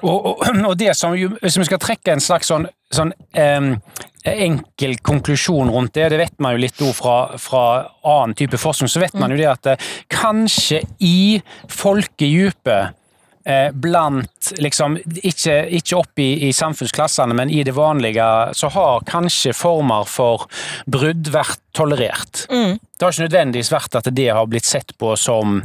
Og, 0.02 0.26
og, 0.26 0.42
og, 0.68 0.78
det 0.78 0.96
som 0.96 1.14
Hvis 1.14 1.58
vi 1.58 1.68
skal 1.68 1.80
trekke 1.80 2.12
en 2.12 2.20
slags 2.20 2.50
sånn, 2.50 2.66
sånn 2.92 3.12
um, 3.38 3.70
enkel 4.24 4.98
konklusjon 5.04 5.70
rundt 5.72 5.94
det, 5.96 6.10
det 6.12 6.20
vet 6.20 6.36
man 6.42 6.56
jo 6.56 6.64
litt 6.64 6.82
fra, 6.96 7.38
fra 7.40 7.64
annen 8.02 8.36
type 8.36 8.60
forskning, 8.60 8.90
så 8.90 9.02
vet 9.02 9.16
man 9.20 9.32
jo 9.32 9.40
det 9.40 9.48
at 9.50 9.72
eh, 9.74 9.88
kanskje 10.12 10.82
i 11.04 11.40
folkedypet 11.72 13.00
Eh, 13.46 13.72
blant 13.72 14.54
liksom, 14.56 14.96
Ikke, 15.20 15.66
ikke 15.68 15.98
opp 15.98 16.20
i, 16.20 16.46
i, 16.48 16.52
samfunnsklassene, 16.56 17.34
men 17.36 17.50
i 17.52 17.60
det 17.66 17.74
vanlige, 17.76 18.24
så 18.56 18.70
har 18.72 19.04
kanskje 19.04 19.52
former 19.52 20.08
for 20.08 20.46
brudd 20.88 21.28
vært 21.28 21.60
tolerert. 21.74 22.46
Mm. 22.50 22.78
Det 22.94 23.02
har 23.02 23.10
ikke 23.10 23.24
nødvendigvis 23.24 23.70
vært 23.72 23.96
at 23.98 24.08
det 24.14 24.28
har 24.30 24.46
blitt 24.46 24.68
sett 24.68 24.92
på 25.02 25.16
som, 25.18 25.56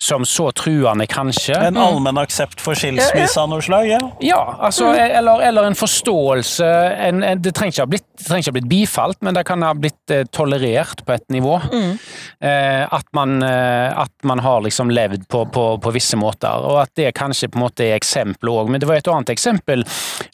som 0.00 0.24
så 0.24 0.48
truende, 0.56 1.04
kanskje. 1.06 1.52
En 1.52 1.76
mm. 1.76 1.82
allmenn 1.82 2.20
aksept 2.22 2.62
for 2.64 2.78
skilsmisse 2.78 3.36
av 3.42 3.50
noe 3.52 3.60
slag? 3.64 3.90
Ja, 3.90 3.98
ja 4.24 4.40
altså, 4.56 4.88
mm. 4.94 5.16
eller, 5.20 5.42
eller, 5.50 5.68
en 5.68 5.76
forståelse 5.76 6.70
en, 7.08 7.20
en, 7.22 7.42
det, 7.44 7.52
trenger 7.56 7.76
ikke 7.76 7.84
ha 7.84 7.90
blitt, 7.92 8.06
trenger 8.22 8.40
ikke 8.40 8.54
ha 8.54 8.56
blitt 8.56 8.70
bifalt, 8.72 9.20
men 9.20 9.36
det 9.36 9.44
kan 9.50 9.66
ha 9.66 9.74
blitt 9.76 10.14
eh, 10.14 10.24
tolerert 10.32 11.04
på 11.04 11.12
et 11.12 11.26
nivå. 11.34 11.58
Mm. 11.68 11.92
Eh, 12.40 12.96
at, 12.98 13.06
man, 13.12 13.36
eh, 13.44 13.92
at, 13.92 14.14
man, 14.24 14.40
har 14.40 14.64
liksom 14.64 14.88
levd 14.90 15.28
på, 15.28 15.44
på, 15.52 15.66
på, 15.84 15.92
visse 15.92 16.16
måter, 16.16 16.64
og 16.64 16.80
at 16.86 16.94
det 16.96 17.12
kanskje 17.20 17.50
på 17.52 17.60
en 17.60 17.66
måte 17.66 17.84
er 17.84 17.98
eksempel 17.98 18.48
òg. 18.54 18.72
Men 18.72 18.80
det 18.80 18.88
var 18.88 19.02
et 19.02 19.12
annet 19.12 19.34
eksempel 19.36 19.84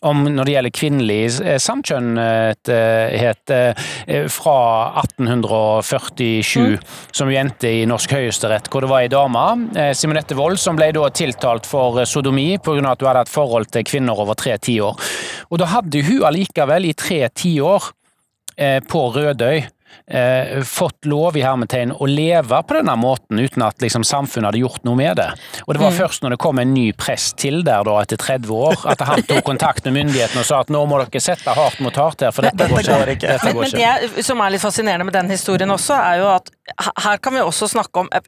om 0.07 0.23
når 0.29 0.47
det 0.47 0.55
gjelder 0.55 0.77
kvinnelig 0.79 1.20
eh, 1.42 1.59
samkjønnhet 1.66 2.75
eh, 3.59 3.85
fra 4.31 4.59
18 5.03 5.23
1947 5.26 6.60
mm. 6.60 6.78
som 7.12 7.32
jente 7.32 7.70
i 7.70 7.84
norsk 7.88 8.14
høyesterett, 8.16 8.70
hvor 8.70 8.84
det 8.84 8.90
var 8.92 9.04
ei 9.04 9.10
dame, 9.12 9.44
eh, 9.76 9.92
Simonette 9.96 10.37
Wold, 10.38 10.60
som 10.60 10.78
ble 10.78 10.90
da 10.94 11.08
tiltalt 11.14 11.68
for 11.68 12.00
eh, 12.00 12.08
sodomi 12.08 12.54
pga. 12.58 12.78
at 12.92 13.02
hun 13.02 13.10
hadde 13.10 13.26
et 13.26 13.34
forhold 13.34 13.70
til 13.72 13.87
kvinner 13.88 14.24
over 14.24 14.38
tre 14.38 14.56
tiår. 14.58 14.98
Og 15.50 15.60
da 15.60 15.70
hadde 15.74 16.04
hun 16.06 16.24
allikevel 16.28 16.90
i 16.90 16.96
tre 16.98 17.22
tiår 17.28 17.90
eh, 18.56 18.80
på 18.84 19.08
Rødøy 19.14 19.64
eh, 20.07 20.61
fått 20.66 21.09
lov 21.09 21.37
i 21.38 21.44
hermetegn 21.44 21.94
å 21.94 22.09
leve 22.09 22.61
på 22.62 22.76
denne 22.78 22.96
måten 23.00 23.40
uten 23.40 23.64
at 23.66 23.80
liksom, 23.83 24.04
samfunnet 24.07 24.50
hadde 24.50 24.62
gjort 24.62 24.85
noe 24.88 24.98
med 24.98 25.16
det. 25.20 25.30
Og 25.66 25.74
det 25.74 25.83
var 25.83 25.94
mm. 25.94 25.98
først 25.98 26.24
når 26.24 26.37
det 26.37 26.40
kom 26.44 26.61
en 26.62 26.74
ny 26.74 26.87
prest 26.98 27.38
til 27.42 27.62
der 27.66 27.87
da, 27.87 27.96
etter 28.02 28.20
30 28.20 28.52
år, 28.54 28.76
at 28.92 29.07
han 29.09 29.24
tok 29.28 29.44
kontakt 29.46 29.88
med 29.88 29.98
myndighetene 30.00 30.44
og 30.44 30.48
sa 30.48 30.62
at 30.64 30.72
nå 30.74 30.85
må 30.90 31.00
dere 31.02 31.24
sette 31.24 31.57
hardt 31.57 31.83
mot 31.85 31.96
hardt 32.00 32.26
her, 32.26 32.35
for 32.35 32.46
dette, 32.46 32.61
dette 32.64 32.72
går 32.74 33.14
ikke. 33.16 33.33
Dette 33.35 33.57
går 33.57 33.70
ikke. 33.70 33.80
Men, 33.80 34.14
det 34.18 34.26
som 34.26 34.44
er 34.44 34.54
litt 34.54 34.64
fascinerende 34.64 35.09
med 35.09 35.16
den 35.16 35.35
historien 35.35 35.74
også, 35.74 35.98
er 35.98 36.22
jo 36.22 36.30
at 36.35 36.54
her 37.04 37.20
kan 37.22 37.37
vi 37.37 37.44
også 37.44 37.68
snakke 37.70 38.04
om 38.04 38.09
eh, 38.14 38.24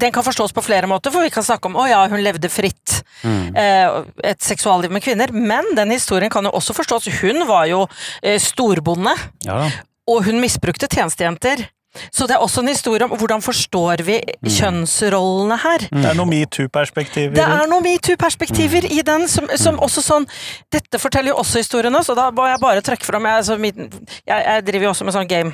den 0.00 0.12
kan 0.12 0.24
forstås 0.24 0.52
på 0.52 0.62
flere 0.64 0.88
måter, 0.90 1.12
for 1.12 1.22
vi 1.22 1.30
kan 1.30 1.44
snakke 1.44 1.68
om 1.68 1.76
å 1.78 1.84
ja, 1.86 2.00
hun 2.10 2.22
levde 2.24 2.48
fritt. 2.50 3.02
Mm. 3.22 3.54
Eh, 3.54 3.98
et 4.32 4.42
seksualliv 4.42 4.92
med 4.92 5.04
kvinner. 5.04 5.30
Men 5.34 5.68
den 5.76 5.92
historien 5.94 6.32
kan 6.32 6.48
jo 6.48 6.54
også 6.56 6.74
forstås. 6.74 7.10
Hun 7.20 7.44
var 7.48 7.68
jo 7.70 7.84
eh, 8.22 8.40
storbonde. 8.42 9.14
Ja 9.46 9.68
og 10.08 10.24
hun 10.26 10.40
misbrukte 10.42 10.88
tjenestejenter. 10.90 11.66
Så 12.14 12.26
det 12.30 12.36
er 12.36 12.42
også 12.44 12.62
en 12.62 12.70
historie 12.70 13.02
om 13.02 13.16
hvordan 13.18 13.42
forstår 13.42 14.04
vi 14.06 14.20
mm. 14.22 14.50
kjønnsrollene 14.54 15.56
her. 15.58 15.86
Det 15.90 16.04
er 16.12 16.18
noen 16.18 16.30
metoo-perspektiver. 16.30 17.34
Det 17.34 17.42
er 17.42 17.66
noen 17.70 17.82
metoo-perspektiver 17.82 18.86
i 18.86 19.00
den, 19.06 19.26
som, 19.28 19.50
som, 19.58 19.74
mm. 19.74 19.82
også 19.88 20.04
sånn 20.06 20.28
Dette 20.70 21.02
forteller 21.02 21.34
jo 21.34 21.40
også 21.42 21.64
historiene, 21.64 22.04
så 22.06 22.14
da 22.18 22.28
må 22.30 22.46
jeg 22.46 22.62
bare 22.62 22.84
trekke 22.86 23.08
fram 23.08 23.26
Jeg, 23.26 23.42
altså, 23.42 23.58
jeg, 23.58 24.22
jeg 24.38 24.66
driver 24.70 24.86
jo 24.86 24.94
også 24.94 25.08
med 25.08 25.18
sånn 25.18 25.30
game 25.30 25.52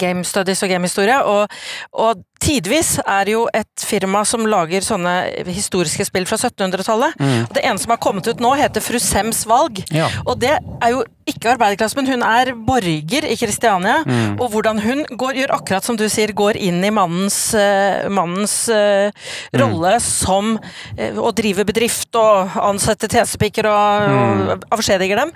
Game 0.00 0.24
Studies 0.24 0.62
og 0.64 0.72
gamehistorie, 0.72 1.18
og, 1.24 1.52
og 1.92 2.24
tidvis 2.42 2.96
er 3.02 3.30
jo 3.32 3.44
et 3.56 3.82
firma 3.82 4.22
som 4.28 4.46
lager 4.48 4.84
sånne 4.84 5.14
historiske 5.48 6.06
spill 6.08 6.26
fra 6.28 6.38
1700-tallet. 6.38 7.16
Mm. 7.20 7.44
Det 7.54 7.64
ene 7.64 7.82
som 7.82 7.94
har 7.94 8.00
kommet 8.02 8.28
ut 8.28 8.42
nå, 8.42 8.52
heter 8.58 8.84
Fru 8.84 8.98
Sems 9.02 9.44
valg. 9.48 9.80
Ja. 9.94 10.08
Og 10.26 10.38
det 10.42 10.54
er 10.56 10.92
jo 10.92 11.02
ikke 11.26 11.54
arbeiderklasse, 11.54 11.98
men 11.98 12.10
hun 12.10 12.22
er 12.26 12.52
borger 12.68 13.26
i 13.26 13.38
Kristiania. 13.38 13.98
Og 14.36 14.50
hvordan 14.52 14.80
hun 14.84 15.02
går, 15.10 15.40
gjør 15.42 15.56
akkurat 15.58 15.86
som 15.86 15.98
du 15.98 16.06
sier, 16.12 16.34
går 16.36 16.60
inn 16.68 16.84
i 16.86 16.92
mannens, 16.94 17.38
uh, 17.56 18.06
mannens 18.12 18.54
eh, 18.72 19.10
rolle 19.56 19.96
som 20.04 20.54
uh, 20.58 21.18
å 21.18 21.32
drive 21.36 21.66
bedrift 21.66 22.14
og 22.20 22.54
ansette 22.62 23.10
tjenestepiker 23.10 23.68
og, 23.70 24.14
og 24.20 24.70
avskjediger 24.76 25.24
dem. 25.24 25.34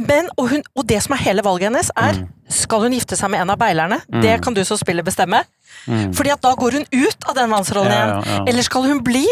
Men, 0.00 0.28
og, 0.40 0.46
hun, 0.48 0.62
og 0.74 0.86
det 0.88 1.02
som 1.04 1.12
er 1.12 1.20
hele 1.26 1.42
valget 1.44 1.68
hennes, 1.68 1.90
er 2.00 2.22
skal 2.52 2.80
hun 2.86 2.92
gifte 2.96 3.16
seg 3.16 3.28
med 3.32 3.42
en 3.44 3.50
av 3.52 3.58
beilerne. 3.60 3.98
Det 4.22 4.38
kan 4.44 4.54
du 4.56 4.62
som 4.64 4.78
spiller 4.80 5.04
bestemme. 5.04 5.42
Fordi 6.16 6.30
at 6.32 6.40
da 6.44 6.52
går 6.56 6.76
hun 6.78 6.84
ut 6.92 7.24
av 7.28 7.34
den 7.36 7.48
mannsrollen 7.50 7.92
Ja, 7.92 7.98
igjen. 7.98 8.10
ja, 8.12 8.22
igjen. 8.32 8.48
Eller 8.52 8.62
skal 8.66 8.84
hun 8.88 9.00
bli 9.04 9.22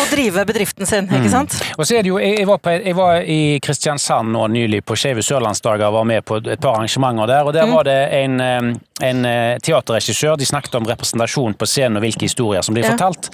og 0.00 0.08
drive 0.12 0.44
bedriften 0.48 0.88
sin, 0.88 1.08
ikke 1.12 1.30
sant? 1.32 1.56
Og 1.78 1.84
så 1.86 1.96
er 1.98 2.04
det 2.04 2.10
jo, 2.12 2.18
jeg, 2.20 2.38
jeg, 2.40 2.48
var 2.48 2.60
på, 2.64 2.72
jeg 2.72 2.96
var 2.96 3.20
i 3.22 3.38
Kristiansand 3.64 4.32
nå 4.32 4.46
nylig 4.52 4.80
på 4.88 4.96
Skeive 4.98 5.22
sørlandsdager 5.24 5.86
og 5.88 5.98
var 6.00 6.08
med 6.08 6.24
på 6.28 6.40
et 6.40 6.60
par 6.60 6.78
arrangementer 6.80 7.30
der. 7.30 7.44
og 7.48 7.52
Der 7.56 7.68
var 7.72 7.84
det 7.88 7.98
en, 8.20 8.40
en 8.40 9.24
eh, 9.28 9.58
teaterregissør. 9.64 10.36
De 10.40 10.48
snakket 10.48 10.74
om 10.80 10.88
representasjon 10.88 11.54
på 11.60 11.68
scenen 11.68 12.00
og 12.00 12.04
hvilke 12.08 12.26
historier 12.28 12.64
som 12.66 12.76
blir 12.76 12.88
Ja. 12.88 12.96
fortalt. 12.96 13.30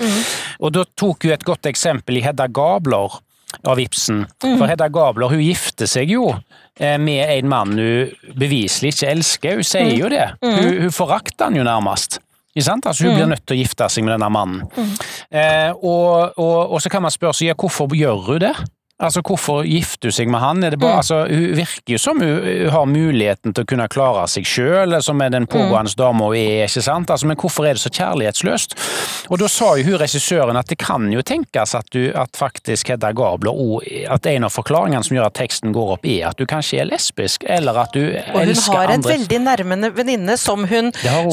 Og 0.61 0.75
da 0.75 0.85
tok 0.99 1.23
hun 1.27 1.33
et 1.39 1.47
godt 1.47 1.67
eksempel 1.71 2.19
i 2.19 2.27
Hedda 2.27 2.47
Gabler 2.51 3.19
av 3.65 3.81
Ibsen. 3.81 4.25
For 4.43 4.67
Hedda 4.69 4.89
Gabler 4.93 5.33
hun 5.33 5.41
gifter 5.43 5.89
seg 5.91 6.11
jo 6.13 6.29
eh, 6.81 6.99
med 7.01 7.25
en 7.39 7.49
mann 7.49 7.75
hun 7.79 8.13
beviselig 8.37 8.95
ikke 8.97 9.11
elsker. 9.15 9.59
Hun 9.61 9.65
sier 9.67 9.97
jo 9.97 10.09
det. 10.13 10.27
Hun, 10.45 10.83
hun 10.85 10.93
forakter 10.95 11.49
han 11.49 11.57
jo 11.57 11.65
nærmest. 11.67 12.21
Altså, 12.57 13.05
hun 13.05 13.13
blir 13.19 13.27
nødt 13.29 13.43
til 13.45 13.53
å 13.53 13.61
gifte 13.61 13.89
seg 13.93 14.05
med 14.07 14.15
denne 14.15 14.29
mannen. 14.33 14.63
Eh, 15.29 15.73
og, 15.77 16.39
og, 16.41 16.73
og 16.73 16.81
så 16.81 16.89
kan 16.89 17.03
man 17.05 17.13
spørre 17.13 17.37
seg 17.37 17.51
ja, 17.51 17.55
hvorfor 17.59 17.93
gjør 17.93 18.23
hun 18.31 18.41
det? 18.47 18.55
Altså, 18.97 19.21
Hvorfor 19.21 19.67
gifter 19.69 20.09
hun 20.09 20.15
seg 20.17 20.31
med 20.33 20.41
han? 20.41 20.63
Det 20.65 20.79
bare, 20.81 21.03
altså, 21.03 21.19
hun 21.29 21.51
virker 21.59 21.93
jo 21.93 21.99
som 22.01 22.21
hun, 22.23 22.71
har 22.73 22.87
muligheten 22.89 23.53
til 23.53 23.67
å 23.67 23.69
kunne 23.69 23.89
klare 23.93 24.23
seg 24.33 24.47
sjøl, 24.49 24.97
som 25.05 25.21
er 25.21 25.35
den 25.35 25.45
pågående 25.51 25.93
dama 25.99 26.31
hun 26.31 26.37
er. 26.39 26.65
ikke 26.65 26.81
sant? 26.81 27.11
Altså, 27.13 27.29
Men 27.29 27.37
hvorfor 27.37 27.67
er 27.69 27.77
det 27.77 27.83
så 27.83 27.93
kjærlighetsløst? 27.93 28.73
Og 29.29 29.39
Da 29.43 29.51
sa 29.53 29.75
jo 29.77 29.85
hun 29.91 29.99
regissøren 30.01 30.57
at 30.57 30.71
det 30.73 30.79
kan 30.81 31.11
jo 31.13 31.21
tenkes 31.21 31.75
at, 31.77 31.91
du, 31.93 32.09
at 32.17 32.33
faktisk 32.41 32.89
Hedda 32.95 33.11
Gabler 33.13 33.53
og 33.53 33.85
at 33.85 34.27
en 34.31 34.47
av 34.49 34.55
forklaringene 34.55 35.05
som 35.05 35.19
gjør 35.19 35.29
at 35.29 35.37
teksten 35.43 35.75
går 35.77 35.93
opp, 35.99 36.07
er 36.09 36.31
at 36.31 36.41
du 36.41 36.47
kanskje 36.49 36.81
er 36.81 36.89
lesbisk, 36.89 37.45
eller 37.45 37.77
at 37.83 37.93
du 37.93 38.01
Og 38.07 38.41
hun 38.47 38.55
har 38.57 38.85
en 38.87 38.95
andre. 38.97 39.13
veldig 39.13 39.43
nærmende 39.45 39.93
venninne 39.97 40.39
som, 40.41 40.65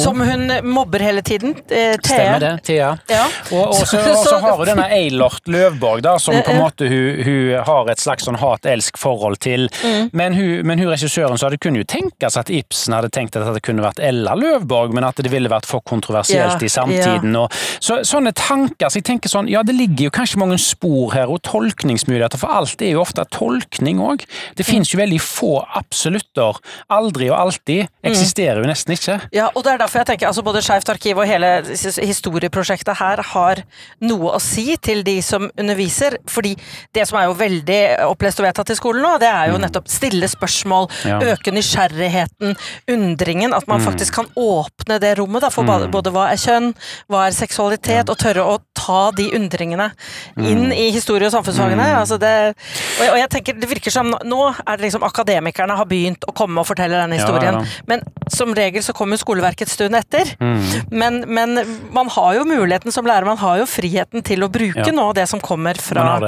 som 0.04 0.20
hun 0.20 0.52
mobber 0.68 1.00
hele 1.00 1.22
tiden. 1.24 1.56
Eh, 1.70 1.96
Thea. 1.96 2.12
Stemmer 2.12 2.40
det, 2.44 2.54
Thea. 2.68 2.92
Ja. 3.08 3.24
Og, 3.54 3.68
og, 3.70 3.88
så, 3.88 4.04
og 4.04 4.20
så 4.26 4.38
har 4.44 4.58
hun 4.60 4.68
denne 4.68 4.90
Eilert 4.92 5.48
Løvborg, 5.48 6.04
da, 6.04 6.18
som 6.20 6.34
Eh, 6.34 6.42
på 6.44 6.52
en 6.52 6.58
eh. 6.58 6.64
måte 6.64 6.88
hun, 6.90 7.24
hun 7.24 7.53
har 7.68 7.90
et 7.92 8.02
slags 8.02 8.26
sånn 8.28 8.40
hat-elsk-forhold 8.42 9.40
til. 9.44 9.68
Mm. 9.84 10.10
Men, 10.14 10.38
hun, 10.38 10.66
men 10.68 10.82
hun 10.82 10.92
regissøren 10.92 11.40
sa 11.40 11.52
det 11.54 11.62
kunne 11.64 11.84
jo 11.84 11.88
tenkes 11.90 12.38
at 12.40 12.52
Ibsen 12.54 12.96
hadde 12.96 13.12
tenkt 13.14 13.38
at 13.38 13.48
det 13.54 13.64
kunne 13.66 13.86
vært 13.86 14.02
Ella 14.04 14.36
Løvborg, 14.40 14.94
men 14.96 15.08
at 15.08 15.20
det 15.24 15.32
ville 15.34 15.52
vært 15.52 15.68
for 15.70 15.84
kontroversielt 15.86 16.58
Ja, 16.58 16.66
i 16.66 16.72
samtiden. 16.72 17.36
Og, 17.40 17.54
så, 17.84 18.02
sånne 18.08 18.34
tanker. 18.38 18.90
Så 18.90 19.02
jeg 19.02 19.08
tenker 19.10 19.32
sånn, 19.32 19.50
ja 19.52 19.64
det 19.66 19.76
ligger 19.78 20.08
jo 20.10 20.16
kanskje 20.16 20.42
mange 20.42 20.60
spor 20.62 21.14
her, 21.16 21.32
og 21.32 21.44
tolkningsmuligheter, 21.48 22.42
for 22.42 22.54
alt 22.62 22.82
er 22.84 22.96
jo 22.96 23.04
ofte 23.04 23.26
tolkning 23.34 24.02
òg. 24.04 24.26
Det 24.58 24.66
finnes 24.68 24.92
jo 24.94 25.00
veldig 25.02 25.20
få 25.24 25.54
absolutter. 25.80 26.60
Aldri 26.94 27.30
og 27.32 27.38
alltid 27.40 27.88
eksisterer 28.06 28.62
jo 28.62 28.70
nesten 28.70 28.96
ikke. 28.96 29.20
Ja, 29.36 29.50
og 29.54 29.66
det 29.66 29.74
er 29.74 29.84
derfor 29.84 30.04
jeg 30.04 30.12
tenker 30.14 30.30
altså 30.30 30.46
både 30.46 30.64
Skeivt 30.64 30.90
arkiv 30.94 31.20
og 31.20 31.28
hele 31.28 31.50
historieprosjektet 31.74 33.00
her 33.00 33.22
har 33.34 33.64
noe 34.04 34.36
å 34.38 34.42
si 34.42 34.78
til 34.84 35.04
de 35.06 35.18
som 35.26 35.50
underviser. 35.60 36.18
Fordi 36.30 36.54
det 36.96 37.08
som 37.10 37.20
er 37.20 37.28
jo 37.30 37.38
veldig 37.44 37.80
opplest 38.08 38.40
og 38.42 38.48
vedtatt 38.48 38.72
i 38.74 38.78
skolen 38.80 39.04
nå, 39.06 39.14
det 39.22 39.30
er 39.30 39.52
jo 39.54 39.60
nettopp 39.62 39.88
stille 39.92 40.28
spørsmål, 40.32 40.90
Ja. 41.06 41.20
øke 41.34 41.52
nysgjerrigheten, 41.54 42.56
undringen. 42.90 43.54
At 43.54 43.68
man 43.68 43.82
faktisk 43.84 44.14
kan 44.16 44.28
åpne 44.40 45.00
det 45.04 45.18
rommet 45.20 45.42
da, 45.44 45.50
for 45.54 45.68
både, 45.68 45.90
både 45.92 46.12
hva 46.14 46.30
er 46.32 46.40
kjønn, 46.42 46.72
hva 47.12 47.28
er 47.28 47.36
seksualitet, 47.36 48.10
og 48.10 48.18
tørre 48.22 48.44
å 48.46 48.58
ta 48.78 49.12
de 49.16 49.30
undringene 49.38 49.92
inn 50.38 50.72
i 50.74 50.90
historie- 50.92 51.28
og 51.28 51.34
samfunnsfagene. 51.36 51.86
Altså 52.00 52.18
det, 52.20 52.56
og, 53.00 53.18
jeg- 53.18 53.30
tenker 53.34 53.60
det 53.60 53.70
virker 53.70 53.92
som 53.92 54.12
nå 54.24 54.42
er 54.68 54.78
det 54.78 54.86
liksom 54.92 55.04
akademikerne 55.04 55.76
har 55.78 55.86
begynt 55.86 56.24
å 56.28 56.34
komme 56.36 56.60
og 56.60 56.68
fortelle 56.68 56.96
denne 57.00 57.18
Ja, 57.18 57.26
historien. 57.26 57.54
ja. 57.62 57.66
Men 57.88 58.02
som 58.30 58.54
regel 58.54 58.82
så 58.84 58.94
kommer 58.94 59.18
skoleverket 59.18 59.70
stund 59.70 59.96
etter. 59.96 60.26
Mm. 60.40 60.92
Men, 60.92 61.24
men 61.28 61.56
man 61.92 62.08
har 62.10 62.36
jo 62.36 62.44
muligheten 62.46 62.92
som 62.92 63.06
lærer, 63.06 63.26
man 63.26 63.38
har 63.38 63.58
jo 63.60 63.66
friheten 63.66 64.24
til 64.24 64.44
å 64.44 64.50
bruke 64.50 64.86
Ja. 64.86 64.92
nå 64.92 65.14
det 65.14 65.28
som 65.30 65.40
kommer 65.40 65.74
fra, 65.80 66.20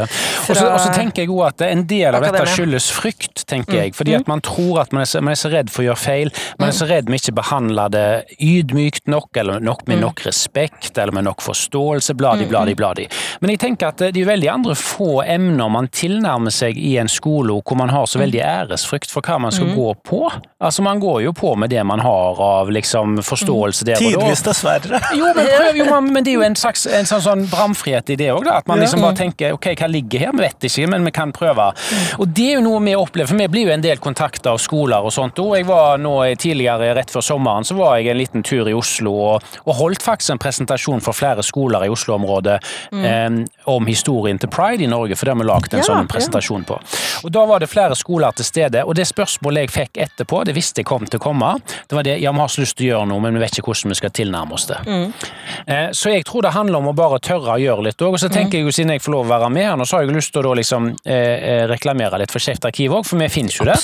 fra 0.45 0.55
tenker 1.05 1.25
jeg 1.25 1.31
også 1.31 1.47
at 1.51 1.63
en 1.69 1.83
del 1.87 2.17
av 2.17 2.25
dette 2.25 2.43
skyldes 2.51 2.89
frykt, 2.95 3.45
tenker 3.49 3.79
jeg. 3.79 3.93
Fordi 3.97 4.15
at 4.17 4.29
man 4.29 4.41
tror 4.45 4.81
at 4.83 4.95
man 4.95 5.05
er, 5.05 5.09
så, 5.09 5.21
man 5.23 5.35
er 5.35 5.39
så 5.39 5.51
redd 5.53 5.71
for 5.73 5.83
å 5.83 5.89
gjøre 5.89 6.01
feil. 6.01 6.31
Man 6.59 6.71
er 6.71 6.77
så 6.77 6.87
redd 6.89 7.11
med 7.11 7.21
ikke 7.21 7.35
behandle 7.39 7.87
det 7.93 8.07
ydmykt 8.41 9.11
nok, 9.11 9.29
eller 9.41 9.63
nok 9.63 9.85
med 9.89 10.01
nok 10.01 10.25
respekt, 10.25 10.97
eller 10.97 11.15
med 11.15 11.27
nok 11.29 11.43
forståelse, 11.45 12.17
bladi, 12.17 12.49
bladi, 12.49 12.75
bladi. 12.77 13.07
Men 13.43 13.53
jeg 13.53 13.61
tenker 13.65 13.93
at 13.93 14.03
det 14.03 14.23
er 14.23 14.31
veldig 14.31 14.51
andre 14.51 14.75
få 14.79 15.21
emner 15.23 15.71
man 15.71 15.89
tilnærmer 15.93 16.53
seg 16.53 16.77
i 16.79 16.95
en 17.01 17.11
skole 17.11 17.55
hvor 17.55 17.77
man 17.77 17.91
har 17.93 18.07
så 18.09 18.19
veldig 18.19 18.41
æresfrykt 18.41 19.11
for 19.13 19.25
hva 19.25 19.37
man 19.41 19.53
skal 19.53 19.69
gå 19.75 19.91
på. 20.05 20.25
Altså 20.59 20.83
Man 20.85 20.99
går 20.99 21.21
jo 21.25 21.31
på 21.35 21.53
med 21.59 21.69
det 21.69 21.83
man 21.85 22.01
har 22.03 22.39
av 22.41 22.71
liksom 22.73 23.19
forståelse 23.25 23.85
der 23.87 23.99
og 23.99 24.03
da. 24.03 24.25
Tidvis 24.25 24.43
dessverre. 24.45 25.01
Jo, 25.15 25.29
men, 25.35 25.47
prøv, 25.47 25.77
jo, 25.77 25.85
men 26.07 26.15
men 26.15 26.23
det 26.23 26.31
er 26.31 26.39
jo 26.39 26.45
en 26.45 26.55
slags 26.57 26.85
en 26.87 27.07
sånn, 27.07 27.21
sånn 27.25 27.43
bramfrihet 27.51 28.09
i 28.13 28.17
det 28.19 28.31
òg, 28.33 28.47
At 28.49 28.69
man 28.69 28.79
liksom 28.81 29.03
bare 29.03 29.17
tenker 29.19 29.55
ok, 29.55 29.67
hva 29.77 29.89
ligger 29.91 30.25
her? 30.25 30.31
Vi 30.35 30.45
vet 30.45 30.67
ikke, 30.69 30.87
men 30.95 31.05
vi 31.09 31.13
kan 31.15 31.31
prøve. 31.35 31.67
Og 32.19 32.27
det 32.35 32.47
er 32.51 32.57
jo 32.59 32.63
noe 32.65 32.81
vi 32.85 32.95
opplever, 32.97 33.29
for 33.31 33.39
vi 33.39 33.47
blir 33.51 33.67
jo 33.69 33.73
en 33.75 33.83
del 33.83 33.99
kontakter 34.03 34.53
av 34.53 34.59
skoler 34.63 35.05
og 35.05 35.13
sånt. 35.13 35.39
Og 35.43 35.55
jeg 35.57 35.67
var 35.67 35.99
nå 36.01 36.13
tidligere, 36.41 36.93
rett 36.97 37.11
før 37.13 37.23
sommeren, 37.25 37.65
så 37.67 37.75
var 37.77 37.97
jeg 37.99 38.11
en 38.13 38.19
liten 38.19 38.43
tur 38.45 38.69
i 38.69 38.73
Oslo 38.77 39.13
og, 39.29 39.43
og 39.65 39.75
holdt 39.79 40.03
faktisk 40.05 40.35
en 40.35 40.41
presentasjon 40.41 41.01
for 41.03 41.13
flere 41.17 41.43
skoler 41.45 41.85
i 41.85 41.91
Oslo-området 41.93 42.57
eh, 42.95 43.39
om 43.71 43.85
historien 43.89 44.39
til 44.41 44.49
Pride 44.53 44.83
i 44.85 44.89
Norge, 44.91 45.15
for 45.19 45.25
det 45.29 45.35
har 45.35 45.41
vi 45.43 45.49
lagd 45.49 45.73
en 45.73 45.83
Ja, 45.83 45.87
sånn 45.89 46.07
presentasjon 46.11 46.63
på. 46.67 46.79
Og 47.25 47.31
da 47.35 47.45
var 47.49 47.59
det 47.63 47.69
flere 47.71 47.95
skoler 47.97 48.31
til 48.37 48.45
stede, 48.47 48.83
og 48.85 48.95
det 48.97 49.05
spørsmålet 49.09 49.65
jeg 49.67 49.73
fikk 49.75 50.01
etterpå, 50.07 50.43
det 50.47 50.55
visste 50.55 50.81
jeg 50.81 50.87
kom 50.89 51.05
til 51.09 51.19
å 51.19 51.23
komme, 51.25 51.53
det 51.89 51.95
var 51.97 52.03
det 52.07 52.17
ja, 52.23 52.31
vi 52.35 52.39
har 52.43 52.51
så 52.51 52.61
lyst 52.63 52.77
til 52.79 52.87
å 52.87 52.89
gjøre 52.93 53.09
noe, 53.11 53.23
men 53.23 53.35
vi 53.37 53.43
vet 53.43 53.59
ikke 53.59 53.69
hvordan 53.71 53.91
vi 53.93 53.99
skal 53.99 54.13
tilnærme 54.15 54.55
oss 54.57 54.67
det. 54.69 54.79
Eh, 55.67 55.89
Så 55.91 56.09
jeg 56.13 56.25
tror 56.25 56.41
det 56.45 56.53
handler 56.55 56.79
om 56.79 56.89
å 56.91 56.95
bare 56.97 57.19
tørre 57.23 57.55
å 57.55 57.61
gjøre 57.61 57.85
litt 57.89 58.01
òg. 58.01 58.13
Og 58.15 58.19
så 58.21 58.29
tenker 58.31 58.59
jeg 58.59 58.65
jo 58.67 58.73
siden 58.75 58.91
jeg 58.95 59.01
får 59.03 59.11
lov 59.15 59.25
å 59.25 59.31
være 59.33 59.49
med 59.53 59.65
her 59.67 59.77
nå, 59.79 59.85
så 59.87 59.97
har 59.97 60.05
jeg 60.05 60.15
lyst 60.15 60.31
til 60.33 60.41
å 60.43 60.49
da 60.49 60.53
liksom 60.59 60.84
eh, 61.05 61.13
eh, 61.15 61.63
reklamere 61.69 62.19
litt 62.21 62.33
for 62.33 62.43
Skeivt 62.43 62.67
arkiv 62.67 62.97
òg, 62.99 63.05
for 63.07 63.21
vi 63.21 63.29
finnes 63.33 63.57
jo 63.57 63.67
der. 63.67 63.81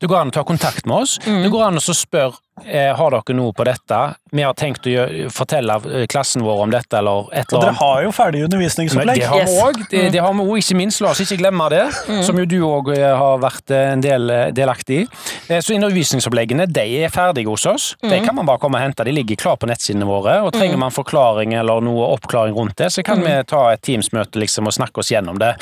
Det 0.00 0.08
går 0.10 0.20
an 0.20 0.32
å 0.32 0.36
ta 0.38 0.44
kontakt 0.46 0.88
med 0.88 1.04
oss. 1.04 1.18
Det 1.24 1.50
går 1.52 1.66
an 1.68 1.80
å 1.80 1.84
så 1.84 1.96
spørre 1.96 2.38
har 2.68 3.10
dere 3.10 3.34
noe 3.36 3.52
på 3.56 3.64
dette. 3.64 3.98
Vi 4.32 4.42
har 4.46 4.54
tenkt 4.54 4.84
å 4.86 4.90
gjøre, 4.92 5.30
fortelle 5.34 5.74
eh, 5.90 6.04
klassen 6.06 6.42
vår 6.46 6.60
om 6.62 6.70
dette, 6.70 6.94
eller 6.98 7.26
et 7.34 7.50
Og 7.52 7.58
annet. 7.58 7.66
dere 7.66 7.78
har 7.80 8.02
jo 8.04 8.10
ferdig 8.14 8.44
undervisningsopplegg. 8.46 9.16
det 9.18 9.26
har 9.26 9.40
vi 9.40 9.50
Yes. 9.50 9.62
òg. 9.62 9.80
Det, 9.90 10.02
det 10.12 10.20
har 10.22 10.32
vi 10.34 10.40
òg, 10.44 10.58
ikke 10.62 10.76
minst. 10.76 11.00
La 11.00 11.10
oss 11.10 11.20
ikke 11.24 11.38
glemme 11.40 11.68
det, 11.70 11.82
som 12.26 12.38
jo 12.38 12.44
du 12.46 12.58
òg 12.62 12.92
har 12.96 13.38
vært 13.42 13.70
eh, 13.74 13.92
en 13.92 14.00
del 14.04 14.30
eh, 14.30 14.50
delaktig 14.52 15.00
i. 15.02 15.06
Eh, 15.48 15.60
Så 15.60 15.74
undervisningsoppleggene 15.74 16.66
de 16.70 16.84
er 17.04 17.08
ferdige 17.10 17.48
hos 17.50 17.66
oss. 17.66 17.96
De 18.02 18.20
kan 18.24 18.34
man 18.34 18.46
bare 18.46 18.58
komme 18.62 18.78
og 18.78 18.82
hente. 18.84 19.04
De 19.04 19.12
ligger 19.12 19.36
klar 19.36 19.56
på 19.56 19.66
nettsidene 19.66 20.06
våre. 20.06 20.40
og 20.44 20.52
Trenger 20.52 20.78
man 20.78 20.90
forklaring 20.94 21.54
eller 21.58 21.80
noe 21.82 22.12
oppklaring 22.14 22.54
rundt 22.54 22.76
det, 22.76 22.92
så 22.92 23.02
kan 23.04 23.20
vi 23.24 23.34
ta 23.50 23.70
et 23.72 23.82
Teams-møte 23.82 24.38
liksom, 24.38 24.66
og 24.66 24.72
snakke 24.76 24.98
oss 25.02 25.10
gjennom 25.10 25.38
det. 25.38 25.56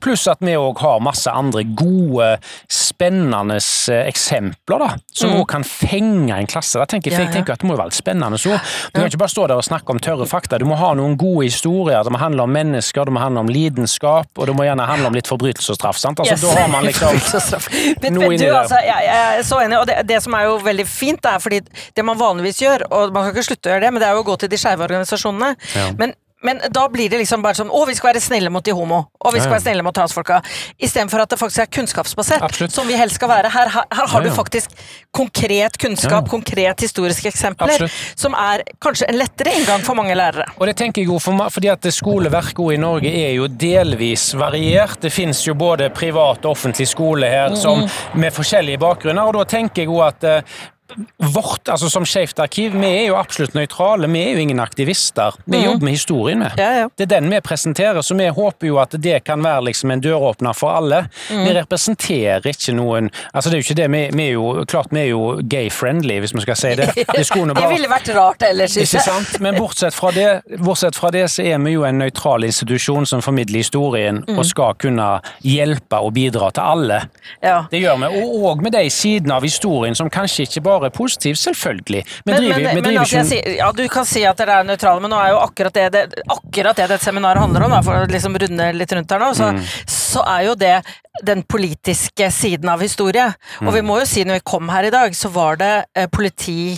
Pluss 0.00 0.28
at 0.28 0.38
vi 0.40 0.54
òg 0.54 0.78
har 0.78 1.00
masse 1.00 1.26
andre 1.30 1.64
gode, 1.64 2.38
spennende 2.70 3.56
eh, 3.58 4.06
eksempler 4.08 4.78
da, 4.82 4.90
som 5.14 5.34
òg 5.38 5.46
kan 5.52 5.64
fenge 5.66 6.41
en 6.42 6.50
klasse. 6.50 6.78
Da 6.80 6.86
tenker 6.90 7.12
jeg, 7.12 7.20
jeg 7.26 7.32
tenker 7.34 7.54
at 7.56 7.62
det 7.62 7.68
må 7.68 7.76
jo 7.76 7.80
være 7.80 7.92
litt 7.92 7.98
spennende. 7.98 8.38
Så 8.40 8.56
du 8.56 8.98
kan 9.00 9.08
ikke 9.08 9.20
bare 9.22 9.32
stå 9.32 9.46
der 9.50 9.60
og 9.62 9.66
snakke 9.66 9.94
om 9.94 10.00
tørre 10.02 10.26
fakta. 10.30 10.58
Du 10.62 10.66
må 10.68 10.76
ha 10.80 10.92
noen 10.98 11.16
gode 11.20 11.46
historier. 11.48 12.02
Det 12.06 12.12
må 12.14 12.20
handle 12.22 12.46
om 12.46 12.52
mennesker, 12.52 13.08
det 13.08 13.14
må 13.16 13.22
handle 13.22 13.44
om 13.46 13.50
lidenskap, 13.52 14.28
og 14.36 14.50
det 14.50 14.56
må 14.58 14.66
gjerne 14.66 14.86
handle 14.88 15.10
om 15.12 15.16
litt 15.18 15.30
forbrytelse 15.30 15.74
og 15.74 15.80
straff. 15.80 16.00
sant? 16.02 16.20
Altså, 16.20 16.32
Yes. 16.32 16.42
Da 16.42 16.62
har 16.62 16.68
man 16.72 16.84
liksom 16.86 17.16
noe 18.16 18.32
inni 18.32 18.46
der. 18.46 18.56
altså, 18.62 18.78
jeg, 18.84 19.04
jeg 19.06 19.38
er 19.38 19.42
så 19.46 19.60
enig, 19.64 19.78
og 19.78 19.86
det, 19.90 19.98
det 20.08 20.18
som 20.24 20.34
er 20.38 20.46
jo 20.48 20.56
veldig 20.64 20.86
fint, 20.88 21.24
er 21.28 21.38
fordi 21.42 21.60
det 21.96 22.04
man 22.04 22.18
vanligvis 22.20 22.62
gjør, 22.62 22.86
og 22.90 23.12
man 23.14 23.26
kan 23.28 23.34
ikke 23.36 23.46
slutte 23.50 23.70
å 23.70 23.74
gjøre 23.74 23.84
det, 23.86 23.92
men 23.94 24.02
det 24.02 24.08
er 24.08 24.16
jo 24.18 24.24
å 24.24 24.28
gå 24.30 24.36
til 24.42 24.52
de 24.52 24.60
skeive 24.60 24.86
organisasjonene. 24.88 25.54
Ja. 25.76 25.86
Men, 26.00 26.14
men 26.42 26.60
da 26.74 26.88
blir 26.88 27.08
det 27.12 27.18
liksom 27.22 27.42
bare 27.42 27.54
sånn 27.54 27.70
Å, 27.70 27.84
vi 27.86 27.94
skal 27.94 28.12
være 28.12 28.20
snille 28.24 28.50
mot 28.50 28.64
de 28.64 28.72
homo, 28.74 28.98
og 29.20 29.32
vi 29.34 29.38
skal 29.40 29.48
Ja, 29.48 29.50
ja. 29.50 29.54
være 29.58 29.62
snille 29.66 29.82
mot 29.86 29.94
transfolka. 29.94 30.40
Istedenfor 30.82 31.22
at 31.22 31.30
det 31.30 31.38
faktisk 31.38 31.62
er 31.64 31.70
kunnskapsbasert, 31.78 32.42
Absolutt. 32.42 32.72
som 32.74 32.86
vi 32.88 32.94
helst 32.98 33.14
skal 33.20 33.28
være. 33.30 33.50
Her, 33.54 33.68
her, 33.68 33.84
her 33.92 34.06
har 34.06 34.22
Ja, 34.22 34.28
du 34.28 34.34
faktisk 34.36 34.70
konkret 35.14 35.78
kunnskap, 35.78 36.28
konkret 36.28 36.80
historiske 36.80 37.28
eksempler, 37.28 37.72
Absolutt. 37.74 37.92
som 38.18 38.34
er 38.34 38.62
kanskje 38.82 39.08
en 39.08 39.18
lettere 39.20 39.52
inngang 39.58 39.84
for 39.86 39.94
mange 39.98 40.14
lærere. 40.18 40.46
Og 40.58 40.66
det 40.66 40.76
tenker 40.76 41.02
jeg 41.02 41.08
jo 41.12 41.18
for, 41.22 41.32
meg- 41.38 41.52
fordi 41.52 41.68
at 41.72 41.88
skoleverket 41.92 42.74
i 42.74 42.80
Norge 42.80 43.12
er 43.12 43.34
jo 43.36 43.46
delvis 43.48 44.32
variert. 44.38 45.00
Det 45.00 45.12
finnes 45.12 45.40
jo 45.46 45.54
både 45.54 45.90
privat 45.94 46.44
og 46.44 46.52
offentlig 46.56 46.88
skole 46.88 47.28
her 47.28 47.54
som, 47.56 47.84
med 48.14 48.32
forskjellige 48.34 48.78
bakgrunner, 48.82 49.22
og 49.28 49.34
da 49.40 49.44
tenker 49.56 49.82
jeg 49.84 49.90
jo 49.92 50.00
at 50.04 50.24
eh, 50.24 50.42
vårt, 51.16 51.68
altså 51.68 51.90
som 51.90 52.06
Skeivt 52.06 52.38
arkiv, 52.42 52.74
vi 52.76 52.88
er 52.88 53.06
jo 53.08 53.16
absolutt 53.16 53.54
nøytrale. 53.56 54.08
Vi 54.12 54.22
er 54.22 54.36
jo 54.36 54.42
ingen 54.42 54.60
aktivister. 54.60 55.36
Vi 55.44 55.58
mm. 55.58 55.64
jobber 55.64 55.84
med 55.88 55.96
historien, 55.96 56.44
vi. 56.44 56.62
Ja, 56.62 56.70
ja. 56.82 56.88
Det 56.96 57.06
er 57.06 57.12
den 57.14 57.30
vi 57.32 57.40
presenterer, 57.40 58.02
så 58.02 58.16
vi 58.18 58.28
håper 58.28 58.68
jo 58.68 58.78
at 58.82 58.96
det 58.98 59.22
kan 59.24 59.42
være 59.44 59.68
liksom 59.70 59.94
en 59.94 60.02
døråpner 60.04 60.56
for 60.56 60.74
alle. 60.76 61.04
Mm. 61.30 61.44
Vi 61.46 61.54
representerer 61.60 62.48
ikke 62.52 62.74
noen 62.76 63.10
altså 63.32 63.50
det 63.50 63.56
er 63.56 63.62
jo 63.62 63.66
ikke 63.66 63.78
det, 63.78 63.88
vi, 63.92 64.02
vi 64.16 64.26
er 64.26 64.34
jo, 64.36 64.64
Klart 64.68 64.92
vi 64.92 65.00
er 65.02 65.08
jo 65.10 65.22
gay-friendly, 65.48 66.18
hvis 66.22 66.34
vi 66.36 66.44
skal 66.44 66.58
si 66.58 66.74
det. 66.78 66.90
Det 67.12 67.26
Det 67.28 67.68
ville 67.68 67.88
vært 67.90 68.08
rart 68.16 68.42
ellers, 68.46 68.76
ikke 68.76 69.00
sant? 69.02 69.36
Men 69.40 69.56
bortsett 69.58 69.94
fra, 69.94 70.10
det, 70.14 70.58
bortsett 70.62 70.96
fra 70.96 71.10
det, 71.14 71.24
så 71.30 71.44
er 71.44 71.58
vi 71.62 71.74
jo 71.74 71.84
en 71.86 71.98
nøytral 72.00 72.44
institusjon 72.44 73.06
som 73.08 73.22
formidler 73.22 73.62
historien, 73.62 74.22
Mm. 74.22 74.38
og 74.38 74.46
skal 74.46 74.74
kunne 74.78 75.06
hjelpe 75.44 75.98
og 75.98 76.12
bidra 76.14 76.50
til 76.54 76.62
alle. 76.62 76.98
Ja. 77.42 77.64
Det 77.70 77.80
gjør 77.82 77.98
vi. 78.02 78.22
Og, 78.22 78.44
og 78.44 78.62
med 78.62 78.74
de 78.74 78.90
sidene 78.90 79.34
av 79.34 79.46
historien 79.46 79.96
som 79.98 80.10
kanskje 80.12 80.46
ikke 80.46 80.62
bare 80.66 80.81
er 80.88 80.94
positiv, 80.94 81.36
selvfølgelig. 81.40 82.02
Men, 82.24 82.34
Men, 82.34 82.44
driver, 82.44 82.62
men, 82.62 82.82
men 82.82 82.98
altså, 83.02 83.22
ikke 83.24 83.56
ja, 83.58 83.70
du 83.76 83.84
kan 83.92 84.08
si 84.08 84.24
at 84.28 84.38
dere 84.40 84.60
er 84.60 84.68
nøytrale, 84.68 85.02
men 85.04 85.12
nå 85.12 85.20
er 85.20 85.32
jo 85.34 85.40
akkurat 85.42 85.78
det 85.78 85.88
det, 85.94 86.04
akkurat 86.26 86.78
det 86.78 86.88
dette 86.92 87.04
seminaret 87.04 87.42
handler 87.42 87.66
om, 87.66 87.76
da, 87.76 87.82
for 87.86 88.02
å 88.02 88.10
liksom 88.10 88.38
runde 88.42 88.68
litt 88.76 88.94
rundt 88.96 89.14
her 89.14 89.22
nå, 89.22 89.32
så, 89.38 89.52
så 89.90 90.24
er 90.36 90.46
jo 90.50 90.54
det 90.58 90.76
den 91.28 91.42
politiske 91.44 92.30
siden 92.32 92.70
av 92.72 92.80
historie. 92.84 93.28
Og 93.62 93.74
vi 93.74 93.82
må 93.84 93.98
jo 94.00 94.08
si 94.08 94.24
når 94.24 94.40
vi 94.40 94.48
kom 94.54 94.70
her 94.72 94.88
i 94.88 94.94
dag, 94.94 95.14
så 95.16 95.30
var 95.32 95.60
det 95.60 95.74
eh, 95.98 96.08
politi 96.12 96.74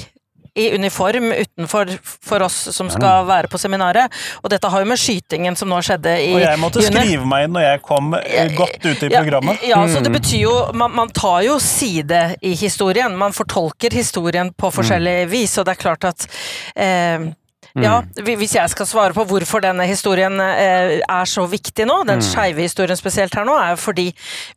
i 0.54 0.68
uniform 0.74 1.32
utenfor 1.32 1.90
for 2.22 2.44
oss 2.46 2.56
som 2.76 2.90
skal 2.92 3.26
være 3.26 3.50
på 3.50 3.58
seminaret. 3.58 4.12
Og 4.42 4.50
dette 4.52 4.70
har 4.70 4.84
jo 4.84 4.88
med 4.88 5.00
skytingen 5.00 5.56
som 5.58 5.70
nå 5.72 5.80
skjedde 5.82 6.14
i 6.20 6.28
juni 6.30 6.38
Og 6.38 6.44
jeg 6.46 6.62
måtte 6.62 6.84
juni. 6.84 7.02
skrive 7.02 7.28
meg 7.30 7.48
inn 7.48 7.56
når 7.56 7.66
jeg 7.66 7.82
kom 7.88 8.14
godt 8.56 8.86
ute 8.86 9.08
i 9.08 9.12
programmet. 9.14 9.64
Ja, 9.66 9.82
ja, 9.82 9.88
så 9.90 10.02
det 10.04 10.12
betyr 10.14 10.44
jo 10.44 10.54
man, 10.78 10.94
man 10.94 11.10
tar 11.14 11.42
jo 11.46 11.58
side 11.62 12.22
i 12.42 12.54
historien. 12.58 13.16
Man 13.18 13.34
fortolker 13.34 13.94
historien 13.94 14.52
på 14.54 14.70
forskjellig 14.74 15.16
vis, 15.32 15.58
og 15.58 15.66
det 15.66 15.74
er 15.74 15.82
klart 15.82 16.06
at 16.12 16.28
eh, 16.76 17.32
ja, 17.82 18.02
Hvis 18.22 18.54
jeg 18.54 18.70
skal 18.70 18.86
svare 18.86 19.14
på 19.16 19.24
hvorfor 19.26 19.62
denne 19.64 19.86
historien 19.88 20.38
eh, 20.38 21.00
er 21.02 21.26
så 21.26 21.42
viktig 21.50 21.86
nå, 21.90 22.04
den 22.06 22.22
skeive 22.22 22.62
historien 22.62 22.98
spesielt 22.98 23.34
her 23.34 23.46
nå, 23.48 23.56
er 23.58 23.72
jo 23.74 23.80
fordi 23.82 24.04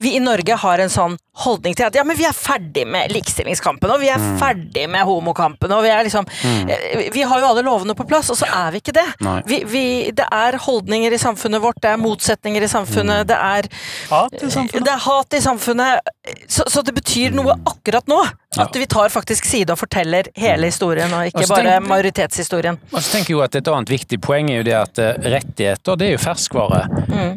vi 0.04 0.14
i 0.18 0.22
Norge 0.22 0.58
har 0.62 0.84
en 0.84 0.94
sånn 0.94 1.16
holdning 1.42 1.76
til 1.78 1.88
at 1.88 1.98
ja, 1.98 2.04
men 2.06 2.18
vi 2.18 2.26
er 2.30 2.34
ferdig 2.38 2.86
med 2.90 3.12
likestillingskampen, 3.14 3.90
og 3.94 4.02
vi 4.02 4.10
er 4.14 4.22
ferdig 4.42 4.88
med 4.90 5.06
homokampen, 5.06 5.74
og 5.74 5.84
vi 5.86 5.92
er 5.94 6.06
liksom 6.06 6.30
eh, 6.70 7.08
Vi 7.14 7.26
har 7.26 7.42
jo 7.42 7.50
alle 7.50 7.66
lovene 7.66 7.98
på 7.98 8.06
plass, 8.10 8.30
og 8.34 8.38
så 8.38 8.50
er 8.54 8.74
vi 8.76 8.82
ikke 8.84 8.96
det. 8.98 9.08
Vi, 9.50 9.64
vi, 9.70 9.86
det 10.18 10.30
er 10.34 10.60
holdninger 10.62 11.14
i 11.14 11.22
samfunnet 11.22 11.64
vårt, 11.64 11.82
det 11.82 11.96
er 11.96 12.02
motsetninger 12.02 12.66
i 12.66 12.70
samfunnet, 12.72 13.28
det 13.30 13.38
er 13.38 13.70
Hat 14.12 14.34
i 14.38 14.50
samfunnet. 14.50 14.86
det 14.86 14.94
er 14.94 15.06
hat 15.10 15.38
i 15.38 15.42
samfunnet, 15.42 16.14
så, 16.46 16.66
så 16.70 16.86
det 16.86 16.94
betyr 16.98 17.34
noe 17.38 17.58
akkurat 17.66 18.06
nå. 18.10 18.22
At 18.60 18.76
vi 18.76 18.86
tar 18.90 19.10
faktisk 19.14 19.46
side 19.46 19.70
og 19.74 19.78
forteller 19.80 20.28
hele 20.36 20.66
historien, 20.72 21.12
og 21.14 21.26
ikke 21.30 21.48
bare 21.50 21.64
tenk- 21.78 21.88
majoritetshistorien. 21.88 22.78
Og 22.94 23.00
så 23.02 23.12
tenker 23.18 23.32
jeg 23.34 23.38
jo 23.38 23.42
at 23.46 23.56
Et 23.56 23.68
annet 23.68 23.90
viktig 23.90 24.20
poeng 24.22 24.50
er 24.52 24.58
jo 24.62 24.64
det 24.68 24.76
at 24.78 25.00
eh, 25.00 25.14
rettigheter 25.38 25.98
det 25.98 26.08
er 26.08 26.12
jo 26.16 26.22
ferskvare. 26.24 26.82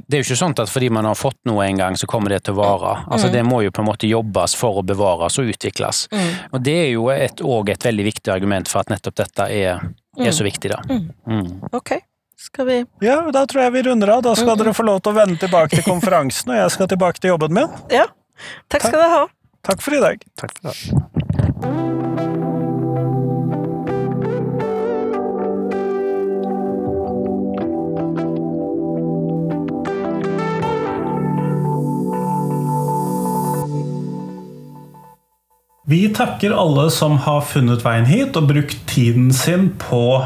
Det 0.08 0.16
er 0.16 0.22
jo 0.22 0.26
ikke 0.28 0.38
sånn 0.42 0.54
at 0.58 0.68
fordi 0.70 0.90
man 0.90 1.04
har 1.04 1.14
fått 1.18 1.38
noe 1.46 1.64
en 1.66 1.76
gang, 1.80 1.96
så 1.96 2.06
kommer 2.10 2.28
det 2.34 2.42
til 2.44 2.54
å 2.54 2.60
vare. 2.60 3.04
Altså 3.10 3.30
Det 3.32 3.42
må 3.46 3.62
jo 3.64 3.70
på 3.70 3.82
en 3.82 3.88
måte 3.88 4.08
jobbes 4.10 4.54
for 4.58 4.80
å 4.80 4.84
bevares 4.86 5.38
og 5.38 5.48
utvikles. 5.52 6.06
Og 6.52 6.62
Det 6.62 6.76
er 6.86 6.90
jo 6.92 7.08
et, 7.10 7.40
også 7.40 7.70
et 7.72 7.84
veldig 7.90 8.04
viktig 8.04 8.32
argument 8.32 8.68
for 8.68 8.80
at 8.80 8.88
nettopp 8.92 9.14
dette 9.16 9.48
er, 9.50 9.80
er 10.18 10.30
så 10.32 10.44
viktig. 10.44 10.70
da. 10.70 10.80
Mm. 11.26 11.60
Ok, 11.72 11.96
skal 12.36 12.66
vi 12.66 12.78
Ja, 13.02 13.20
da 13.30 13.44
tror 13.46 13.62
jeg 13.64 13.72
vi 13.72 13.82
runder 13.90 14.08
av. 14.16 14.22
Da 14.22 14.34
skal 14.34 14.56
dere 14.56 14.72
få 14.76 14.84
lov 14.86 15.00
til 15.02 15.12
å 15.12 15.18
vende 15.20 15.38
tilbake 15.38 15.70
til 15.76 15.84
konferansen, 15.84 16.50
og 16.50 16.56
jeg 16.56 16.70
skal 16.70 16.88
tilbake 16.88 17.20
til 17.20 17.30
jobben 17.34 17.52
min. 17.54 17.68
Ja. 17.90 18.06
Takk 18.72 18.82
skal 18.88 18.98
dere 19.00 19.10
ha. 19.16 19.26
Takk 19.62 19.82
for 19.82 19.96
i 19.96 20.00
dag. 20.00 20.22
Takk 20.40 20.56
for 20.56 20.70
det. 20.70 20.76
Vi 35.90 36.08
takker 36.14 36.52
alle 36.54 36.84
som 36.94 37.16
har 37.24 37.40
funnet 37.50 37.82
veien 37.82 38.04
hit 38.06 38.36
og 38.38 38.46
brukt 38.52 38.76
tiden 38.86 39.32
sin 39.34 39.72
på 39.82 40.22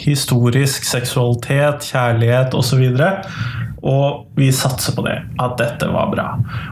historisk 0.00 0.86
seksualitet, 0.88 1.84
kjærlighet 1.90 2.56
osv. 2.56 2.86
Og 3.84 4.30
vi 4.38 4.48
satser 4.54 4.94
på 4.96 5.02
det, 5.04 5.16
at 5.44 5.58
dette 5.60 5.88
var 5.92 6.08
bra. 6.12 6.26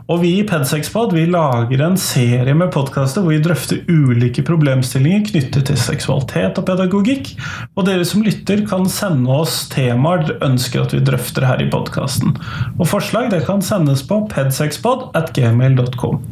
Og 0.09 0.23
vi 0.23 0.31
i 0.39 0.45
Pedsexpod 0.49 1.13
vi 1.13 1.27
lager 1.29 1.83
en 1.85 1.99
serie 2.01 2.55
med 2.57 2.73
podkaster 2.73 3.21
hvor 3.21 3.35
vi 3.35 3.43
drøfter 3.45 3.83
ulike 3.93 4.45
problemstillinger 4.49 5.27
knyttet 5.29 5.69
til 5.69 5.81
seksualitet 5.81 6.61
og 6.61 6.67
pedagogikk. 6.71 7.35
Og 7.77 7.85
dere 7.89 8.07
som 8.09 8.25
lytter, 8.25 8.65
kan 8.69 8.89
sende 8.89 9.29
oss 9.33 9.67
temaer 9.73 10.25
dere 10.25 10.41
ønsker 10.49 10.87
at 10.87 10.97
vi 10.97 11.03
drøfter 11.05 11.45
her 11.51 11.61
i 11.61 11.69
podkasten. 11.73 12.33
Og 12.79 12.89
forslag 12.89 13.29
det 13.35 13.45
kan 13.49 13.61
sendes 13.65 14.05
på 14.09 14.23
pedsexpod 14.33 15.11
at 15.19 15.35
gmail.com. 15.37 16.23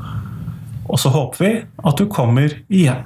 Og 0.90 0.98
så 0.98 1.12
håper 1.12 1.44
vi 1.44 1.52
at 1.86 2.00
du 2.00 2.08
kommer 2.10 2.56
igjen. 2.72 3.04